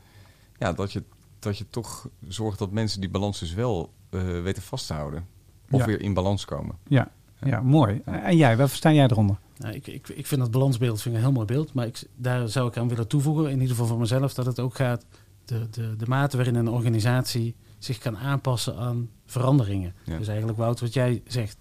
[0.57, 1.03] ja, dat, je,
[1.39, 5.25] dat je toch zorgt dat mensen die balans dus wel eh, weten vast te houden.
[5.71, 5.85] Of Ja.
[5.85, 6.75] weer in balans komen.
[6.87, 7.11] ja,
[7.43, 8.01] ja, mooi.
[8.05, 9.37] En jij, wat versta jij eronder?
[9.57, 11.73] Nou, ik, ik, ik vind dat balansbeeld vind ik een heel mooi beeld.
[11.73, 14.59] Maar ik, daar zou ik aan willen toevoegen, in ieder geval voor mezelf, dat het
[14.59, 15.05] ook gaat
[15.45, 19.93] de, de, de mate waarin een organisatie zich kan aanpassen aan veranderingen.
[20.03, 20.17] Ja.
[20.17, 21.57] Dus eigenlijk, Wout, wat jij zegt.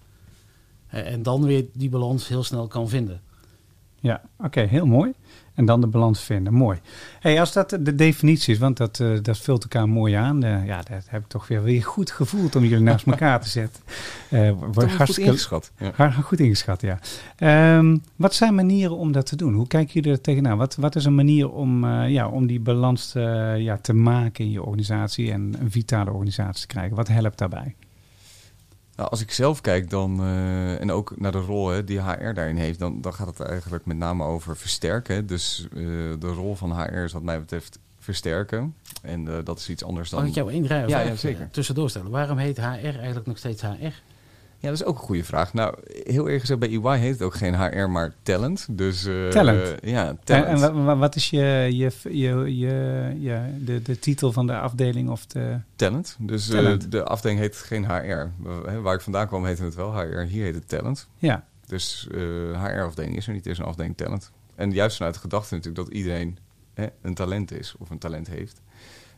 [0.87, 3.21] En dan weer die balans heel snel kan vinden.
[4.05, 5.13] Ja, oké, heel mooi.
[5.53, 6.79] En dan de balans vinden, mooi.
[7.19, 10.43] Hey, als dat de definitie is, want dat, eh, dat vult elkaar mooi aan.
[10.43, 13.49] Eh, ja, dat heb ik toch weer, weer goed gevoeld om jullie naast elkaar te
[13.49, 13.83] zetten.
[14.29, 15.71] Eh wordt Toch goed hartstikke ingeschat.
[15.97, 16.11] Ja.
[16.11, 16.99] goed ingeschat, ja.
[18.15, 19.53] Wat zijn manieren om dat te doen?
[19.53, 20.57] Hoe kijken jullie er tegenaan?
[20.57, 23.11] Wat, wat is een manier om, ja, om die balans
[23.57, 26.95] ja, te maken in je organisatie en een vitale organisatie te krijgen?
[26.95, 27.75] Wat helpt daarbij?
[28.95, 32.33] Nou, als ik zelf kijk dan, eh, en ook naar de rol hè, die HR
[32.33, 35.27] daarin heeft, dan, dan gaat het eigenlijk met name over versterken.
[35.27, 35.79] Dus eh,
[36.19, 38.75] de rol van HR is wat mij betreft versterken.
[39.01, 40.19] En eh, dat is iets anders dan...
[40.19, 41.49] Mag ik jou rij Ja, ja, zeker.
[41.51, 42.11] tussendoor stellen?
[42.11, 43.93] Waarom heet HR eigenlijk nog steeds HR?
[44.65, 45.53] Ja, dat is ook een goede vraag.
[45.53, 48.67] Nou, heel eerlijk gezegd, bij EY heet het ook geen HR, maar talent.
[48.71, 49.75] Dus, eh, Talent?
[49.81, 50.61] ja, En, talent.
[50.61, 55.09] en wa- wat is je, je, je, je, ja, de, de titel van de afdeling
[55.09, 55.59] of de...
[55.75, 56.15] talent.
[56.19, 57.91] Dus eh, de afdeling heet geen HR.
[58.45, 60.17] Eh, waar ik vandaan kwam heette het wel HR.
[60.19, 61.07] Hier heet het talent.
[61.17, 62.07] Ja, Dus
[62.53, 64.31] HR-afdeling is er niet, het is een afdeling talent.
[64.55, 66.37] En juist vanuit de gedachte natuurlijk dat iedereen
[66.73, 68.61] hè, een talent is of een talent heeft.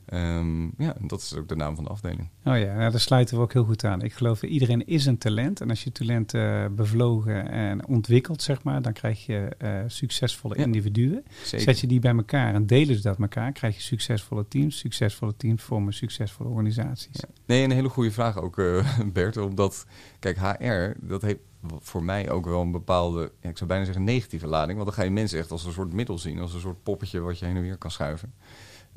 [0.07, 2.29] Ehm, ja, dat is ook de naam van de afdeling.
[2.43, 4.01] Oh ja, nou, daar sluiten we ook heel goed aan.
[4.01, 5.61] Ik geloof dat iedereen is een talent.
[5.61, 10.57] En als je talent eh, bevlogen en ontwikkelt, zeg maar, dan krijg je eh, succesvolle
[10.57, 10.63] Ja.
[10.63, 11.23] individuen.
[11.43, 11.65] Zeker.
[11.65, 14.77] Zet je die bij elkaar en delen ze dat met elkaar, krijg je succesvolle teams.
[14.77, 17.15] Succesvolle teams vormen succesvolle organisaties.
[17.15, 17.27] Ja.
[17.45, 19.37] Nee, een hele goede vraag ook, eh, Bert.
[19.37, 19.85] Omdat,
[20.19, 21.39] kijk, HR, dat heeft
[21.79, 24.73] voor mij ook wel een bepaalde, ja, ik zou bijna zeggen negatieve lading.
[24.77, 26.39] Want dan ga je mensen echt als een soort middel zien.
[26.39, 28.33] Als een soort poppetje wat je heen en weer kan schuiven.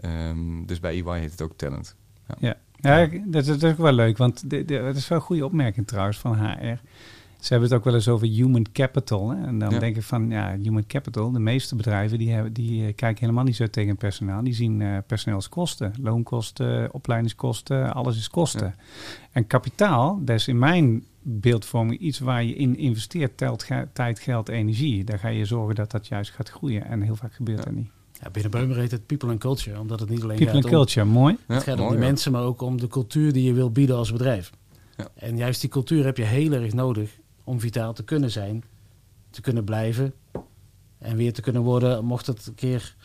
[0.01, 1.97] Ehm, dus bij EY heet het ook talent.
[2.39, 5.25] Ja, ja dat, dat is ook wel leuk, want de, de, dat is wel een
[5.25, 6.79] goede opmerking trouwens van HR.
[7.41, 9.31] Ze hebben het ook wel eens over human capital.
[9.31, 9.47] Hè?
[9.47, 9.79] En dan Ja.
[9.79, 11.31] denk ik van, ja, human capital.
[11.33, 14.43] De meeste bedrijven die, hebben, die eh, kijken helemaal niet zo tegen personeel.
[14.43, 15.93] Die zien eh personeel als kosten.
[16.01, 18.75] Loonkosten, opleidingskosten, alles is kosten.
[19.33, 23.37] En kapitaal, dat is in mijn beeldvorming iets waar je in investeert.
[23.37, 25.05] Telt ge- tijd, geld, energie.
[25.05, 26.85] Daar ga je zorgen dat dat juist gaat groeien.
[26.85, 27.65] En heel vaak gebeurt Ja.
[27.65, 27.91] dat niet.
[28.23, 30.65] Ja, binnen Beumer heet het people and culture, omdat het niet alleen People gaat and
[30.65, 31.37] om, culture, mooi.
[31.49, 32.07] Ja, het gaat om mooi, die ja.
[32.07, 34.51] mensen, maar ook om de cultuur die je wil bieden als bedrijf.
[34.97, 35.09] Ja.
[35.15, 38.65] En juist die cultuur heb je heel erg nodig om vitaal te kunnen zijn,
[39.31, 40.15] te kunnen blijven
[40.99, 42.97] en weer te kunnen worden, mocht het een keer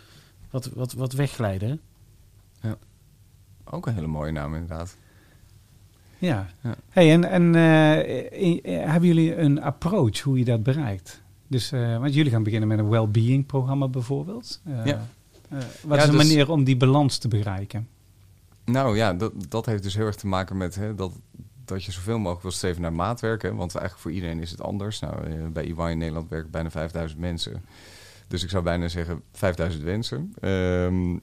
[0.49, 1.81] wat, wat, wat wegglijden.
[2.59, 2.71] hè?
[3.63, 4.97] Ook een hele mooie naam inderdaad.
[6.17, 6.49] Ja.
[6.63, 6.75] Ja.
[6.89, 11.21] Hey, en en eh, hebben jullie een approach hoe je dat bereikt?
[11.47, 14.61] Dus, eh, want jullie gaan beginnen met een well-being programma bijvoorbeeld.
[14.65, 15.07] Eh, Ja.
[15.49, 17.87] eh, wat Ja, is een dus- manier om die balans te bereiken?
[18.65, 21.11] Nou ja, dat, dat heeft dus heel erg te maken met hè, dat,
[21.65, 23.41] dat je zoveel mogelijk wil streven naar maatwerk.
[23.41, 24.99] Hè, want eigenlijk voor iedereen is het anders.
[24.99, 27.65] Nou, bij EY in Nederland werken bijna 5000 mensen.
[28.27, 30.33] Dus ik zou bijna zeggen 5000 wensen.
[30.41, 31.17] Ehm,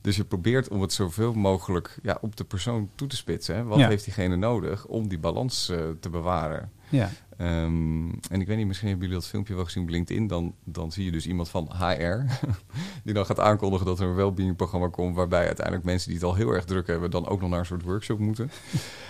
[0.00, 3.54] dus je probeert om het zoveel mogelijk ja, op de persoon toe te spitsen.
[3.56, 3.64] Hè.
[3.64, 3.88] Wat Ja.
[3.88, 5.64] heeft diegene nodig om die balans
[6.00, 6.70] te bewaren?
[6.88, 10.26] Ja, Ehm, en ik weet niet, misschien hebben jullie dat filmpje wel gezien op LinkedIn.
[10.26, 12.46] Dan, dan zie je dus iemand van HR.
[13.04, 15.16] die dan gaat aankondigen dat er een wellbeing programma komt.
[15.16, 17.10] Waarbij uiteindelijk mensen die het al heel erg druk hebben.
[17.10, 18.50] dan ook nog naar een soort workshop moeten.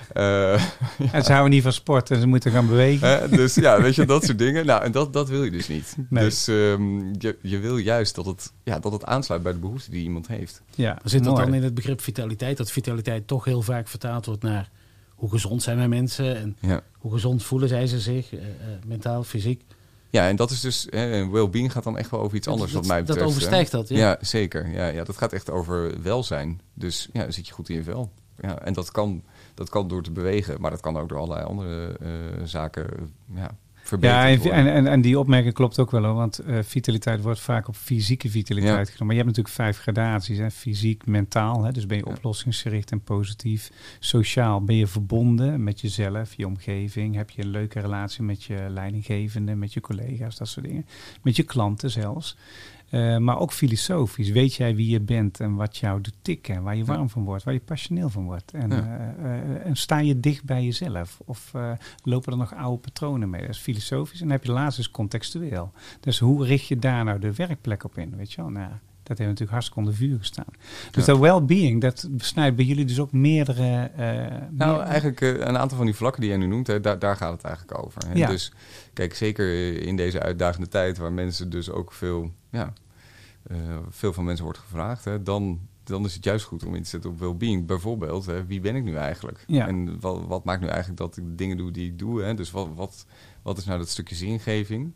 [0.09, 0.53] Eh,
[1.13, 3.09] en ze houden niet van sport en ze moeten gaan bewegen.
[3.09, 4.67] hè, dus ja, weet je, dat soort dingen.
[4.67, 5.97] Nou, en dat, dat wil je dus niet.
[6.09, 6.25] Nee.
[6.25, 9.91] Dus ehm, je, je wil juist dat het, ja, dat het aansluit bij de behoefte
[9.91, 10.63] die iemand heeft.
[10.75, 12.57] ja, Zit dat dan in het begrip vitaliteit?
[12.57, 14.71] Dat vitaliteit toch heel vaak vertaald wordt naar
[15.19, 16.83] hoe gezond zijn mijn mensen en Ja.
[16.99, 18.41] hoe gezond voelen zij ze zich, eh,
[18.87, 19.65] mentaal, fysiek.
[20.11, 20.87] Ja, en dat is dus,
[21.31, 23.29] well-being gaat dan echt wel over iets anders dat, wat mij dat betreft.
[23.31, 23.35] hè.
[23.37, 23.97] overstijgt dat, ja.
[23.97, 24.69] Ja, zeker.
[24.71, 26.61] Ja, ja, dat gaat echt over welzijn.
[26.75, 28.11] Dus ja, zit je goed in je vel.
[28.41, 29.23] Ja, en dat kan,
[29.55, 32.09] dat kan door te bewegen, maar dat kan ook door allerlei andere eh,
[32.45, 33.51] zaken ja,
[33.89, 34.55] verbeterd Ja, en, worden.
[34.59, 37.77] en, en, en die opmerking klopt ook wel hoor, want eh, vitaliteit wordt vaak op
[37.77, 38.85] fysieke vitaliteit Ja.
[38.85, 39.07] genomen.
[39.07, 40.51] Maar je hebt natuurlijk vijf gradaties, hè?
[40.51, 41.73] fysiek, mentaal, hè?
[41.73, 42.13] dus ben je Ja.
[42.13, 43.71] oplossingsgericht en positief.
[43.99, 48.67] Sociaal ben je verbonden met jezelf, je omgeving, heb je een leuke relatie met je
[48.69, 50.87] leidinggevende, met je collega's, dat soort dingen.
[51.23, 52.37] Met je klanten zelfs.
[52.91, 54.31] Eh, maar ook filosofisch.
[54.31, 56.87] Weet jij wie je bent en wat jou doet tikken, waar je Ja.
[56.87, 58.53] warm van wordt, waar je passioneel van wordt.
[58.53, 58.77] En, Ja.
[59.19, 61.19] eh, eh, en sta je dicht bij jezelf?
[61.25, 61.53] Of
[62.03, 63.41] lopen er nog oude patronen mee?
[63.41, 64.21] Dat is filosofisch.
[64.21, 65.73] En dan heb je laatst is contextueel.
[66.01, 68.17] Dus hoe richt je daar nou de werkplek op in?
[68.17, 68.51] Weet je wel?
[68.51, 68.71] Nou,
[69.09, 70.45] dat heeft natuurlijk hartstikke onder vuur gestaan.
[70.91, 71.13] Dus Ja.
[71.13, 73.91] dat well-being, dat besnijdt bij jullie dus ook meerdere...
[73.97, 76.99] eh, Nou, eigenlijk eh, een aantal van die vlakken die jij nu noemt, hè, daar,
[76.99, 78.03] daar gaat het eigenlijk over.
[78.07, 78.15] Hè.
[78.15, 78.29] Ja.
[78.29, 78.53] Dus
[78.93, 82.73] kijk, zeker in deze uitdagende tijd waar mensen dus ook veel, ja,
[83.43, 83.57] eh,
[83.91, 86.89] veel van mensen wordt gevraagd, hè, dan, dan is het juist goed om in te
[86.89, 87.67] zetten op well-being.
[87.67, 89.45] Bijvoorbeeld, hè, wie ben ik nu eigenlijk?
[89.47, 89.67] Ja.
[89.69, 92.23] En wat, wat maakt nu eigenlijk dat ik de dingen doe die ik doe?
[92.23, 92.35] Hè?
[92.35, 93.07] Dus wat, wat,
[93.43, 94.93] wat is nou dat stukje zingeving?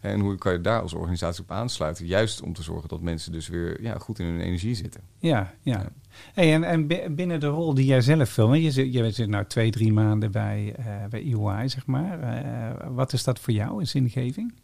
[0.00, 2.06] En hoe kan je daar als organisatie op aansluiten?
[2.06, 5.00] Juist om te zorgen dat mensen dus weer ja, goed in hun energie zitten.
[5.18, 5.78] Ja, ja.
[5.78, 5.88] Ja.
[6.34, 9.10] Hey, en, en bi- binnen de rol die jij zelf vult, want je zit, je
[9.10, 12.20] zit nou twee, drie maanden bij, eh, bij EY, zeg maar.
[12.20, 14.54] Eh, wat is dat voor jou in zingeving?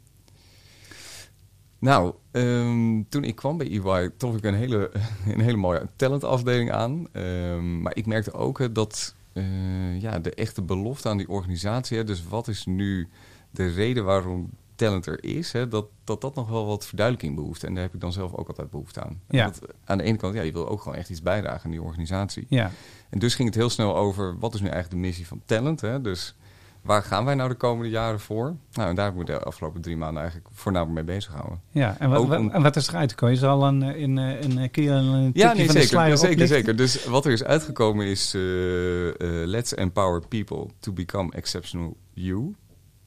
[1.78, 4.91] Nou, ehm, toen ik kwam bij EY, trof ik een hele,
[5.35, 7.07] een hele mooie talentafdeling aan.
[7.12, 11.97] Ehm, maar ik merkte ook dat eh, ja, de echte belofte aan die organisatie...
[11.97, 13.09] Hè, dus wat is nu
[13.51, 15.52] de reden waarom talent er is...
[15.52, 17.64] Hè, dat, dat dat nog wel wat verduidelijking behoeft.
[17.64, 19.20] En daar heb ik dan zelf ook altijd behoefte aan.
[19.28, 19.44] Ja.
[19.44, 21.82] Want aan de ene kant, ja, je wil ook gewoon echt iets bijdragen aan die
[21.82, 22.46] organisatie.
[22.48, 22.70] Ja,
[23.10, 25.80] En dus ging het heel snel over, wat is nu eigenlijk de missie van talent?
[25.80, 26.00] Hè?
[26.00, 26.34] Dus
[26.82, 28.56] waar gaan wij nou de komende jaren voor?
[28.72, 31.60] Nou, en daar ik me de afgelopen drie maanden eigenlijk voornamelijk mee bezig gehouden.
[31.70, 31.96] ja.
[31.98, 33.34] En, wat, om- en wat is eruit gekomen?
[33.34, 35.74] Is er al een, eh, in, eh, een, eh, kun je een Ja, nee, van
[35.74, 36.76] de zeker, zeker, zeker.
[36.76, 39.14] Dus wat er is uitgekomen is, eh, eh,
[39.46, 42.54] let's empower people to become exceptional you.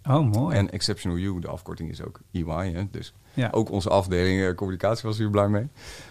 [0.08, 0.56] Oh, mooi.
[0.56, 2.88] En exceptional you, de afkorting is ook EY, hè?
[2.92, 3.50] dus ja.
[3.52, 5.68] ook onze afdeling eh, communicatie was hier blij mee.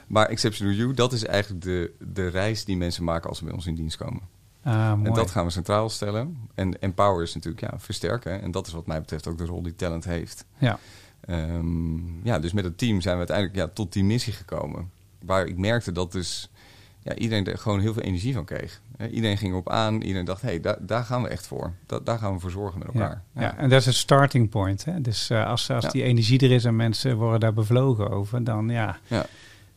[0.06, 3.54] Maar exceptional you, dat is eigenlijk de, de reis die mensen maken als ze bij
[3.54, 4.22] ons in dienst komen.
[4.62, 5.00] ah.
[5.02, 6.48] En dat gaan we centraal stellen.
[6.54, 8.42] En empower is natuurlijk ja, versterken.
[8.42, 10.44] En dat is wat mij betreft ook de rol die talent heeft.
[10.58, 10.78] Ja,
[11.26, 14.90] Ehm, ja, dus met het team zijn we uiteindelijk ja, tot die missie gekomen.
[15.18, 16.50] Waar ik merkte dat dus
[17.06, 18.80] ja, iedereen er gewoon heel veel energie van kreeg.
[18.96, 21.72] Hè, iedereen ging op aan, iedereen dacht, hé, hey, daar, daar gaan we echt voor.
[21.86, 23.22] Da daar gaan we voor zorgen met Ja, elkaar.
[23.34, 23.56] ja.
[23.56, 24.84] en dat is een starting point.
[24.84, 25.00] Hè?
[25.00, 25.90] Dus eh, als, als Ja.
[25.90, 29.26] die energie er is en mensen worden daar bevlogen over, dan ja, Ja.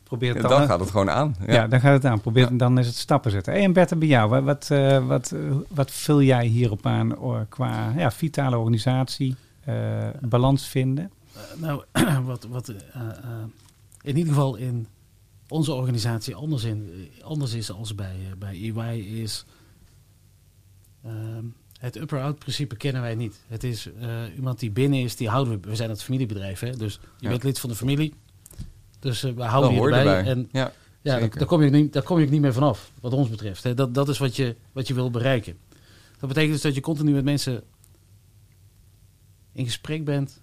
[0.04, 0.58] probeer het Ja, dan.
[0.60, 1.36] dan gaat het gewoon aan.
[1.48, 1.68] ja.
[1.68, 2.22] dan gaat het aan.
[2.22, 2.58] Probeer, Ja.
[2.58, 3.54] Dan is het stappen zetten.
[3.54, 7.18] Hey, en Bert, bij jou, wat, wat, eh, wat, eh, wat vul jij hierop aan
[7.18, 9.76] oh, qua ja, vitale organisatie, eh,
[10.22, 11.12] balans vinden?
[11.36, 11.84] Eh, nou,
[12.26, 13.02] wat, wat eh, eh,
[14.02, 14.88] in ieder geval in
[15.52, 19.46] onze organisatie anders, in, anders is als bij, eh, bij EY is...
[21.04, 21.46] ehm,
[21.80, 23.40] het upper-out principe kennen wij niet.
[23.48, 25.70] Het is eh, iemand die binnen is, die houden we.
[25.70, 26.76] We zijn het familiebedrijf, hè?
[26.78, 27.30] dus je Ja.
[27.30, 28.14] bent lid van de familie.
[29.00, 30.18] Dus eh, we houden je hoor je erbij.
[30.18, 30.32] erbij.
[30.32, 30.72] En ja,
[31.02, 33.64] ja, daar, kom je niet, daar kom je niet meer vanaf, wat ons betreft.
[33.64, 33.74] Hè.
[33.74, 35.58] Dat, dat is wat je, wat je wil bereiken.
[36.20, 37.64] Dat betekent dus dat je continu met mensen
[39.52, 40.42] in gesprek bent,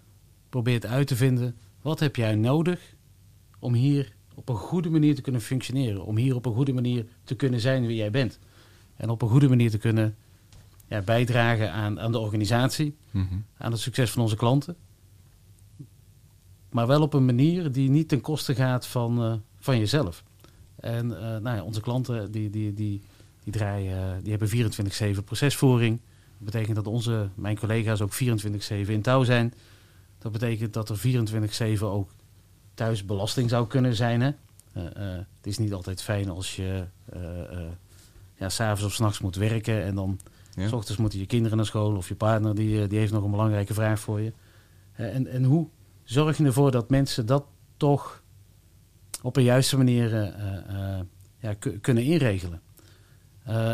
[0.49, 2.81] probeert uit te vinden, wat heb jij nodig
[3.59, 7.07] om hier op een goede manier te kunnen functioneren, om hier op een goede manier
[7.24, 8.39] te kunnen zijn wie jij bent.
[8.97, 10.14] En op een goede manier te kunnen
[10.89, 13.34] ja, bijdragen aan, aan de organisatie, Mhm.
[13.59, 14.76] aan het succes van onze klanten.
[16.70, 20.22] Maar wel op een manier die niet ten koste gaat van, eh, van jezelf.
[20.76, 23.03] En eh, nou ja, onze klanten die, die, die,
[23.45, 26.01] die, draaien, eh, die hebben 24-7 procesvoering.
[26.39, 29.55] Dat betekent dat onze, mijn collega's ook 24-7 in touw zijn.
[30.18, 32.11] Dat betekent dat er 24-7 ook
[32.77, 34.20] thuis belasting zou kunnen zijn.
[34.20, 34.31] Hè?
[34.72, 37.20] Eh, eh, het is niet altijd fijn als je eh
[38.39, 40.18] ja, s'avonds of s'nachts moet werken en dan
[40.55, 40.68] Ja.
[40.68, 43.31] S ochtends moeten je kinderen naar school of je partner die, die heeft nog een
[43.31, 44.33] belangrijke vraag voor je.
[44.93, 45.68] En, en hoe
[46.05, 47.45] zorg je ervoor dat mensen dat
[47.77, 48.22] toch
[49.22, 50.11] op een juiste manier
[51.39, 52.61] ja, ku- kunnen inregelen?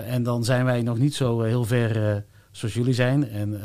[0.06, 3.28] En dan zijn wij nog niet zo heel ver zoals jullie zijn.
[3.28, 3.60] En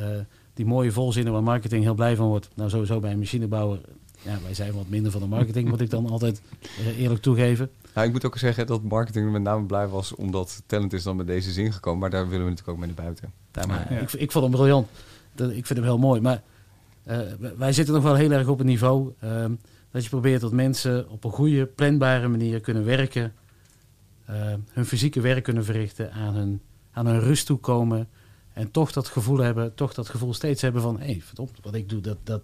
[0.54, 2.50] die mooie volzinnen waar marketing heel blij van wordt.
[2.56, 3.80] Nou, sowieso bij een machinebouwer.
[4.22, 6.42] Ja, wij zijn wat minder van de marketing, moet ik dan altijd
[6.80, 7.70] eh, eerlijk toegeven.
[7.94, 11.16] Nou, ik moet ook zeggen dat marketing met name blij was omdat talent is dan
[11.16, 12.00] met deze zin gekomen.
[12.00, 13.32] Maar daar willen we natuurlijk ook mee naar buiten.
[13.52, 14.00] Ja, maar Ja.
[14.00, 14.88] ik, ik vond hem briljant.
[15.36, 16.22] Ik vind hem heel mooi.
[16.22, 16.42] Maar
[17.04, 17.20] eh,
[17.58, 19.52] wij- zitten nog wel heel erg op het niveau ehm,
[19.92, 23.34] dat je probeert dat mensen op een goede, planbare manier kunnen werken.
[24.26, 26.62] eh, hun fysieke werk kunnen verrichten, aan hun,
[26.92, 28.08] aan hun rust toekomen.
[28.54, 31.00] En toch dat gevoel hebben, toch dat gevoel steeds hebben van...
[31.00, 32.42] hé, hey, verdomd, wat ik doe, dat, dat,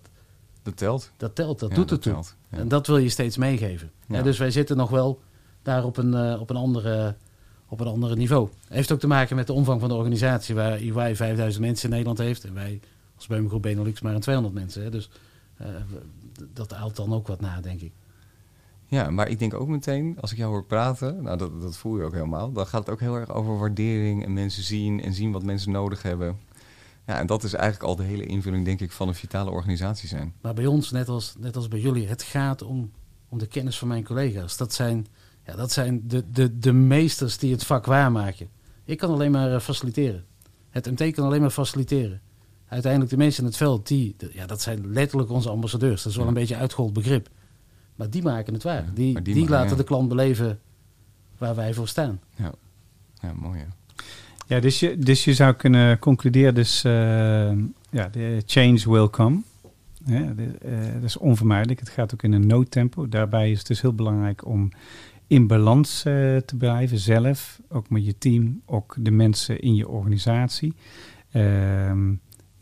[0.63, 1.11] Dat telt.
[1.17, 2.13] dat telt, dat Ja, doet het toe.
[2.13, 2.57] Ja.
[2.57, 3.91] En dat wil je steeds meegeven.
[4.07, 4.21] Ja.
[4.21, 5.21] Dus wij zitten nog wel
[5.61, 7.15] daar op een, eh, op, een andere,
[7.67, 8.49] op een andere niveau.
[8.67, 11.89] Heeft ook te maken met de omvang van de organisatie, waar EY 5000 mensen in
[11.89, 12.43] Nederland heeft.
[12.43, 12.79] En wij
[13.15, 14.83] als Beumgroep Benelux maar een 200 mensen.
[14.83, 14.89] Hè.
[14.89, 15.09] Dus
[15.57, 15.67] eh,
[16.53, 17.91] dat haalt dan ook wat na, denk ik.
[18.85, 21.97] Ja, maar ik denk ook meteen, als ik jou hoor praten, nou dat, dat voel
[21.97, 25.13] je ook helemaal, dan gaat het ook heel erg over waardering en mensen zien en
[25.13, 26.37] zien wat mensen nodig hebben.
[27.05, 30.07] Ja, en dat is eigenlijk al de hele invulling, denk ik, van een vitale organisatie
[30.09, 30.33] zijn.
[30.41, 32.91] Maar bij ons, net als, net als bij jullie, het gaat om,
[33.29, 34.57] om de kennis van mijn collega's.
[34.57, 35.07] Dat zijn,
[35.45, 38.49] ja, dat zijn de, de, de meesters die het vak waarmaken.
[38.85, 40.25] Ik kan alleen maar eh, faciliteren.
[40.69, 42.21] Het MT kan alleen maar faciliteren.
[42.67, 46.01] Uiteindelijk de mensen in het veld, die, ja, dat zijn letterlijk onze ambassadeurs.
[46.03, 46.31] Dat is wel Ja.
[46.31, 47.29] een beetje uitgehold begrip.
[47.95, 48.83] Maar die maken het waar.
[48.85, 49.75] Ja, Die, die laten ja.
[49.75, 50.59] de klant beleven
[51.37, 52.19] waar wij voor staan.
[52.35, 52.51] Ja,
[53.21, 53.65] ja mooi hè.
[54.53, 56.91] Ja, dus je, dus je zou kunnen concluderen, dus eh,
[57.89, 59.41] ja, de change will come.
[60.05, 61.79] Ja, eh, dat is onvermijdelijk.
[61.79, 63.09] Het gaat ook in een noodtempo.
[63.09, 64.71] Daarbij is het dus heel belangrijk om
[65.27, 67.61] in balans eh, te blijven zelf.
[67.69, 70.73] Ook met je team, ook de mensen in je organisatie.
[71.31, 72.13] Ehm,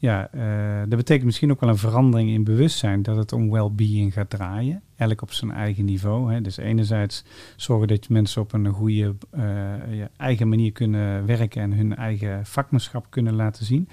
[0.01, 4.13] ja, eh, dat betekent misschien ook wel een verandering in bewustzijn dat het om well-being
[4.13, 4.81] gaat draaien.
[4.95, 6.33] Elk op zijn eigen niveau.
[6.33, 6.41] Hè.
[6.41, 7.23] Dus enerzijds
[7.55, 9.43] zorgen dat je mensen op een goede eh,
[9.89, 13.89] ja, eigen manier kunnen werken en hun eigen vakmanschap kunnen laten zien.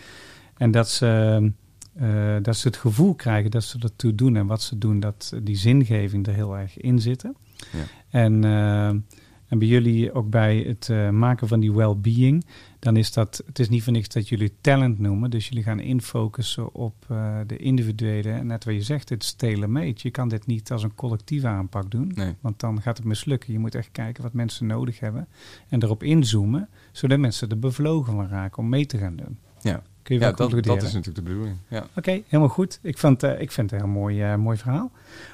[0.57, 1.53] En dat ze,
[1.95, 5.33] eh, dat ze het gevoel krijgen dat ze ertoe doen en wat ze doen, dat
[5.43, 7.37] die zingeving er heel erg in zitten.
[7.73, 7.85] Ja.
[8.11, 8.45] En,
[9.49, 12.45] en bij jullie ook bij het eh, maken van die well-being,
[12.79, 15.31] dan is dat, het is niet voor niks dat jullie talent noemen.
[15.31, 18.31] Dus jullie gaan infocussen op eh, de individuele.
[18.31, 19.95] En net wat je zegt, het is tailor-made.
[19.97, 22.13] Je kan dit niet als een collectieve aanpak doen.
[22.15, 22.35] Nee.
[22.41, 23.53] Want dan gaat het mislukken.
[23.53, 25.29] Je moet echt kijken wat mensen nodig hebben.
[25.69, 29.39] En erop inzoomen, zodat mensen er bevlogen van raken om mee te gaan doen.
[29.61, 30.79] Ja, Kun je ja wel dat, concluderen?
[30.79, 31.57] dat is natuurlijk de bedoeling.
[31.69, 31.87] Ja.
[31.97, 32.79] Oké, helemaal goed.
[32.83, 34.91] Ik vind, eh, ik vind het een heel mooi, mooi verhaal.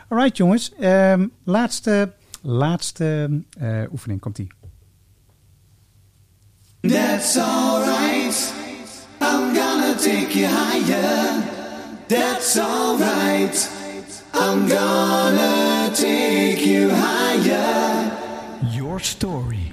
[0.08, 2.12] Alright jongens, Ehm, laatste,
[2.44, 4.48] laatste eh, oefening komt die.
[6.80, 8.52] That's alright.
[9.20, 11.42] I'm gonna take you higher.
[12.06, 13.70] That's alright.
[14.34, 18.12] I'm gonna take you higher.
[18.70, 19.70] Your story.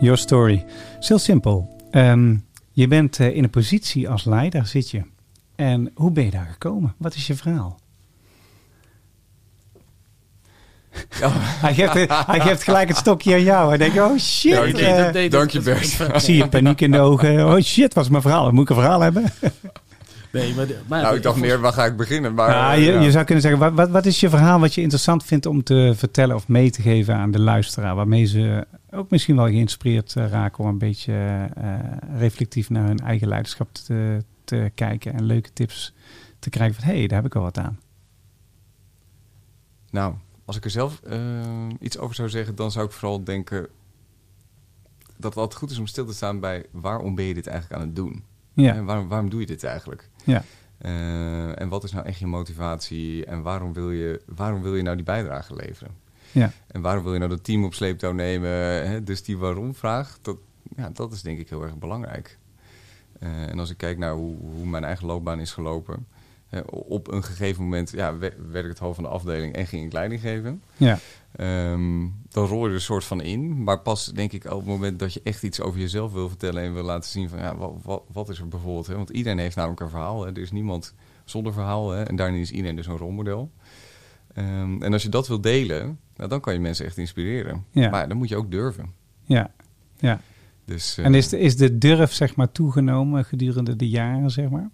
[0.00, 0.64] Your story.
[1.00, 1.76] Is heel simpel.
[1.90, 2.36] Ehm,
[2.72, 5.02] Je bent eh, in een positie als leider, zit je.
[5.56, 6.94] En hoe ben je daar gekomen?
[6.96, 7.78] Wat is je verhaal?
[11.60, 11.92] Hij, geeft,
[12.26, 13.68] hij geeft gelijk het stokje aan jou.
[13.68, 14.78] Hij denkt, oh shit.
[14.78, 16.00] Ja, eh, dank je, Bert.
[16.00, 17.46] ik zie je paniek in de ogen.
[17.46, 18.50] Oh shit, wat is mijn verhaal?
[18.50, 19.24] Moet ik een verhaal hebben?
[20.38, 22.34] Nee, maar, de- maar Nou, ik dacht meer, waar ga ik beginnen?
[22.34, 23.00] Maar, Ja, eh, je, ja.
[23.00, 25.62] je zou kunnen zeggen, wat, wat, wat is je verhaal wat je interessant vindt om
[25.62, 27.94] te vertellen of mee te geven aan de luisteraar?
[27.94, 31.12] Waarmee ze ook misschien wel geïnspireerd eh, raken om een beetje
[31.54, 31.74] eh,
[32.18, 35.94] reflectief naar hun eigen leiderschap te, te kijken en leuke tips
[36.38, 37.78] te krijgen van, hé, hey, daar heb ik wel wat aan.
[39.90, 40.14] Nou,
[40.44, 41.00] als ik er zelf
[41.80, 43.66] iets over zou zeggen, dan zou ik vooral denken
[45.16, 47.80] dat het altijd goed is om stil te staan bij waarom ben je dit eigenlijk
[47.80, 48.24] aan het doen?
[48.52, 50.07] Ja, En waarom, waarom doe je dit eigenlijk?
[50.32, 50.44] Ja,
[50.78, 53.24] Eh, en wat is nou echt je motivatie?
[53.24, 55.94] En waarom wil je, waarom wil je nou die bijdrage leveren?
[56.32, 58.50] ja, En waarom wil je nou dat team op sleeptouw nemen?
[58.88, 59.02] Hè?
[59.02, 60.36] Dus die waarom-vraag, dat,
[60.76, 62.38] ja, dat is denk ik heel erg belangrijk.
[63.18, 66.06] Eh, en als ik kijk naar hoe, hoe mijn eigen loopbaan is gelopen...
[66.48, 69.66] hè, op een gegeven moment ja, we- werd ik het hoofd van de afdeling en
[69.66, 70.62] ging ik leiding geven.
[70.76, 70.98] ja,
[71.36, 73.62] Ehm, dan rol je er een soort van in.
[73.62, 76.62] Maar pas denk ik op het moment dat je echt iets over jezelf wil vertellen...
[76.62, 78.86] en wil laten zien van ja, wat, wat, wat is er bijvoorbeeld...
[78.86, 78.94] Hè?
[78.96, 80.24] Want iedereen heeft namelijk een verhaal.
[80.24, 80.30] Hè?
[80.30, 80.94] Er is niemand
[81.24, 81.90] zonder verhaal.
[81.90, 82.02] Hè?
[82.02, 83.50] En daarin is iedereen dus een rolmodel.
[84.34, 87.64] Ehm, en als je dat wil delen, nou, dan kan je mensen echt inspireren.
[87.70, 87.90] Ja.
[87.90, 88.92] Maar dan moet je ook durven.
[89.24, 89.50] ja,
[89.98, 90.20] ja.
[90.64, 94.48] Dus eh, En is de, is de durf zeg maar toegenomen gedurende de jaren, zeg
[94.48, 94.70] maar?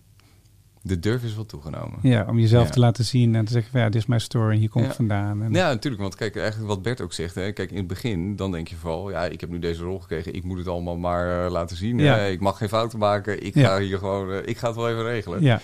[0.86, 1.98] De durf is wel toegenomen.
[2.02, 2.70] Ja, om jezelf Ja.
[2.72, 4.90] te laten zien en te zeggen, van, ja, dit is mijn story, hier kom ik
[4.92, 5.42] vandaan.
[5.42, 6.02] En, Ja, natuurlijk.
[6.02, 7.34] Want kijk, eigenlijk wat Bert ook zegt.
[7.34, 9.10] Hè, kijk, in het begin, dan denk je vooral...
[9.10, 10.34] ja, ik heb nu deze rol gekregen.
[10.34, 11.98] Ik moet het allemaal maar eh, laten zien.
[11.98, 12.16] Ja.
[12.16, 13.44] ik mag geen fouten maken.
[13.46, 14.30] Ik ga hier gewoon...
[14.32, 15.42] eh, ik ga het wel even regelen.
[15.42, 15.60] ja,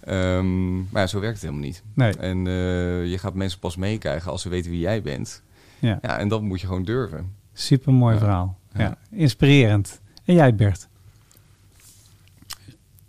[0.00, 1.82] Ehm, maar ja, zo werkt het helemaal niet.
[1.94, 5.42] nee, En eh, je gaat mensen pas meekrijgen als ze weten wie jij bent.
[5.78, 5.98] ja.
[6.02, 7.32] Ja, en dan moet je gewoon durven.
[7.52, 8.20] Super mooi Ja.
[8.20, 8.58] verhaal.
[8.76, 8.96] Ja.
[9.10, 10.00] Inspirerend.
[10.24, 10.88] En jij, Bert?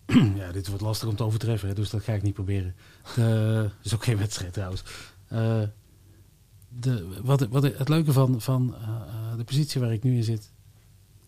[0.35, 2.75] ja, dit wordt lastig om te overtreffen, hè, dus dat ga ik niet proberen.
[3.03, 4.83] Het is ook geen wedstrijd trouwens.
[5.27, 5.61] Eh,
[6.67, 10.23] de, wat, wat, het leuke van, van eh, eh, de positie waar ik nu in
[10.23, 10.51] zit,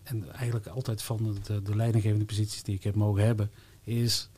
[0.04, 3.52] en eigenlijk altijd van de, de leidinggevende posities die ik heb mogen hebben,
[3.84, 4.30] is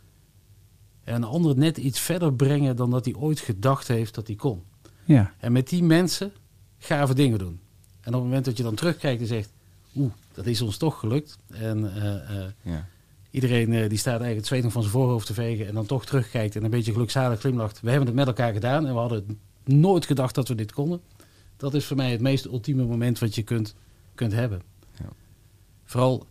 [1.03, 4.63] een ander net iets verder brengen dan dat hij ooit gedacht heeft dat hij kon.
[5.05, 6.31] Ja, En met die mensen
[6.77, 7.59] gave dingen doen.
[8.01, 9.51] En op het moment dat je dan terugkijkt en zegt,
[9.95, 11.37] oeh, dat is ons toch gelukt.
[11.47, 12.87] En eh, eh, Ja.
[13.31, 15.85] Iedereen eh, die staat eigenlijk het zweet nog van zijn voorhoofd te vegen en dan
[15.85, 17.81] toch terugkijkt en een beetje gelukzalig glimlacht.
[17.81, 21.01] We hebben het met elkaar gedaan en we hadden nooit gedacht dat we dit konden.
[21.57, 23.75] Dat is voor mij het meest ultieme moment wat je kunt,
[24.15, 24.61] kunt hebben.
[24.99, 25.09] Ja.
[25.83, 26.27] Vooral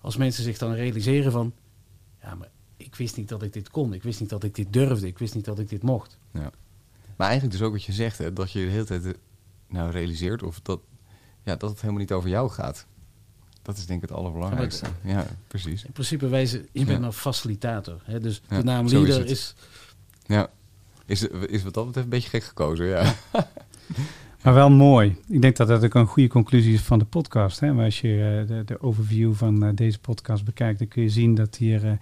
[0.00, 1.52] als mensen zich dan realiseren van,
[2.22, 3.92] ja, maar ik wist niet dat ik dit kon.
[3.92, 5.06] Ik wist niet dat ik dit durfde.
[5.06, 6.18] Ik wist niet dat ik dit mocht.
[7.16, 9.12] Maar eigenlijk dus ook wat je zegt, hè, dat je de hele tijd eh,
[9.68, 10.80] nou, realiseert of dat,
[11.42, 12.86] ja, dat het helemaal niet over jou gaat.
[13.68, 14.86] Dat is denk ik het allerbelangrijkste.
[15.04, 15.84] Ja, precies.
[15.84, 17.06] In principe wijzen, je bent Ja.
[17.06, 18.00] een facilitator.
[18.04, 18.20] Hè?
[18.20, 19.30] Dus Ja, de naam is leader het.
[19.30, 19.54] is,
[20.26, 20.50] Ja.
[21.06, 23.14] Is, is wat dat betreft een beetje gek gekozen, ja.
[24.42, 25.16] maar wel mooi.
[25.28, 27.60] Ik denk dat dat ook een goede conclusie is van de podcast.
[27.60, 27.72] Hè?
[27.72, 31.08] Maar als je eh, de, de overview van eh, deze podcast bekijkt, dan kun je
[31.08, 31.92] zien dat hier eh,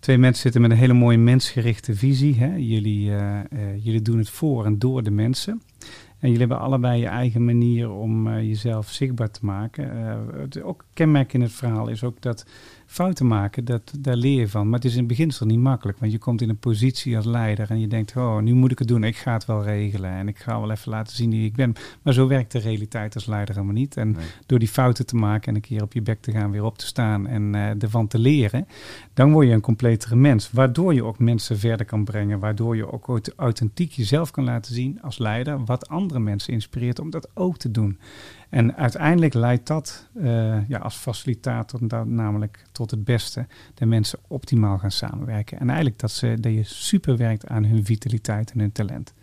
[0.00, 2.34] twee mensen zitten met een hele mooie mensgerichte visie.
[2.38, 2.54] Hè?
[2.56, 5.62] Jullie, eh, eh, jullie doen het voor en door de mensen.
[6.24, 10.06] En jullie hebben allebei je eigen manier om eh, jezelf zichtbaar te maken.
[10.06, 12.46] Eh, het ook kenmerk in het verhaal is ook dat
[12.94, 14.64] fouten maken, dat, daar leer je van.
[14.68, 17.24] Maar het is in het beginsel niet makkelijk, want je komt in een positie als
[17.26, 20.10] leider en je denkt, oh, nu moet ik het doen, ik ga het wel regelen
[20.10, 21.72] en ik ga wel even laten zien wie ik ben.
[22.02, 23.96] Maar zo werkt de realiteit als leider helemaal niet.
[23.96, 24.24] En Nee.
[24.46, 26.78] door die fouten te maken en een keer op je bek te gaan, weer op
[26.78, 28.66] te staan en eh, ervan te leren,
[29.14, 30.50] dan word je een completere mens.
[30.50, 34.74] Waardoor je ook mensen verder kan brengen, waardoor je ook aut- authentiek jezelf kan laten
[34.74, 37.98] zien als leider, wat andere mensen inspireert om dat ook te doen.
[38.54, 43.46] En uiteindelijk leidt dat eh, ja, als facilitator namelijk tot het beste.
[43.74, 45.58] De mensen optimaal gaan samenwerken.
[45.58, 49.14] En eigenlijk dat, ze, dat je super werkt aan hun vitaliteit en hun talent.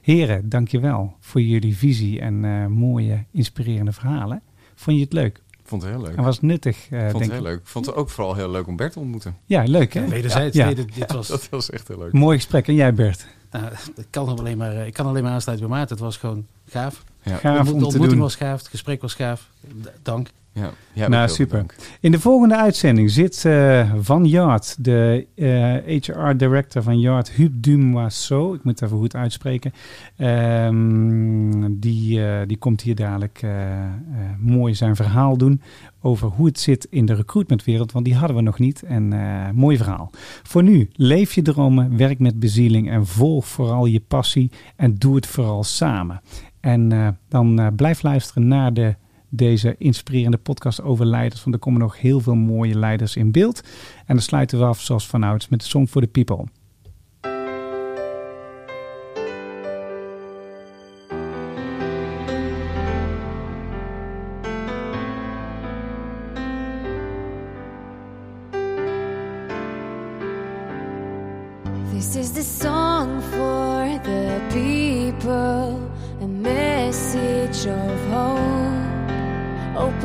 [0.00, 4.42] Heren, dankjewel voor jullie visie en eh, mooie, inspirerende verhalen.
[4.74, 5.42] Vond je het leuk?
[5.64, 6.16] Vond het heel leuk.
[6.16, 7.30] En was het nuttig, eh, Ik vond denk het ik.
[7.32, 7.60] heel leuk.
[7.60, 9.36] Ik vond het ook vooral heel leuk om Bert te ontmoeten.
[9.44, 10.08] Ja, leuk hè?
[10.08, 10.56] wederzijds.
[10.56, 10.64] Ja.
[10.64, 12.12] Nee, dit, dit was, Dat was echt heel leuk.
[12.12, 12.68] Mooi gesprek.
[12.68, 13.26] En jij Bert?
[13.50, 13.64] Nou,
[13.96, 15.96] ik, kan hem alleen maar, eh, ik kan alleen maar aansluiten bij Maarten.
[15.96, 17.04] Het was gewoon gaaf.
[17.22, 17.36] Ja.
[17.36, 18.18] Gaaf de, om de te ontmoeting doen.
[18.18, 19.48] was gaaf, het gesprek was gaaf.
[19.82, 20.28] D- dank.
[20.52, 20.70] Ja.
[20.92, 21.46] Ja, Nou, super.
[21.46, 21.88] bedankt.
[22.00, 27.52] In de volgende uitzending zit eh, Van Yard, de eh, HR director van Yard, Huub
[27.54, 28.54] Dumoisseau.
[28.54, 29.72] Ik moet even goed uitspreken.
[30.16, 33.90] Ehm, die, eh, die komt hier dadelijk eh, eh,
[34.38, 35.62] mooi zijn verhaal doen
[36.02, 38.82] over hoe het zit in de recruitmentwereld, want die hadden we nog niet.
[38.82, 40.10] En eh, mooi verhaal.
[40.42, 45.14] Voor nu, leef je dromen, werk met bezieling en volg vooral je passie en doe
[45.14, 46.20] het vooral samen.
[46.60, 48.94] En eh, dan eh, blijf luisteren naar de
[49.30, 51.42] deze inspirerende podcast over leiders.
[51.42, 53.60] Want er komen nog heel veel mooie leiders in beeld.
[54.06, 56.44] En dan sluiten we af zoals vanouds met de Song for the People.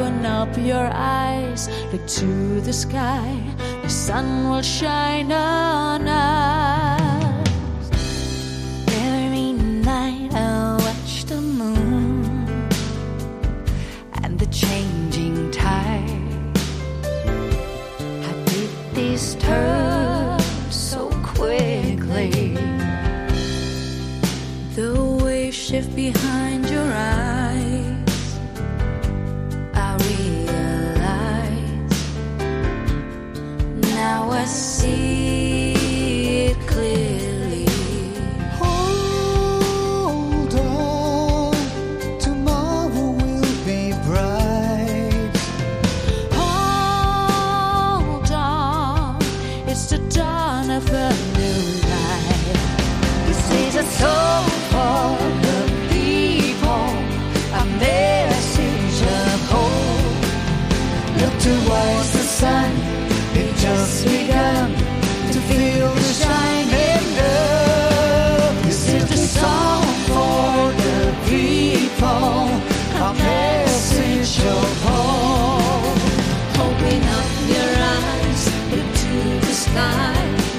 [0.06, 3.42] Open up your eyes, look to the sky.
[3.82, 6.65] The sun will shine on us.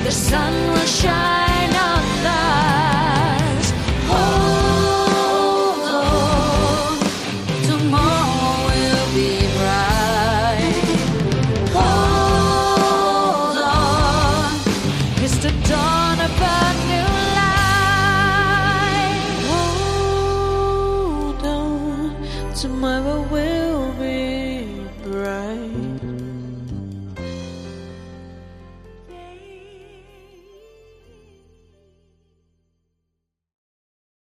[0.04, 1.75] the sun will shine.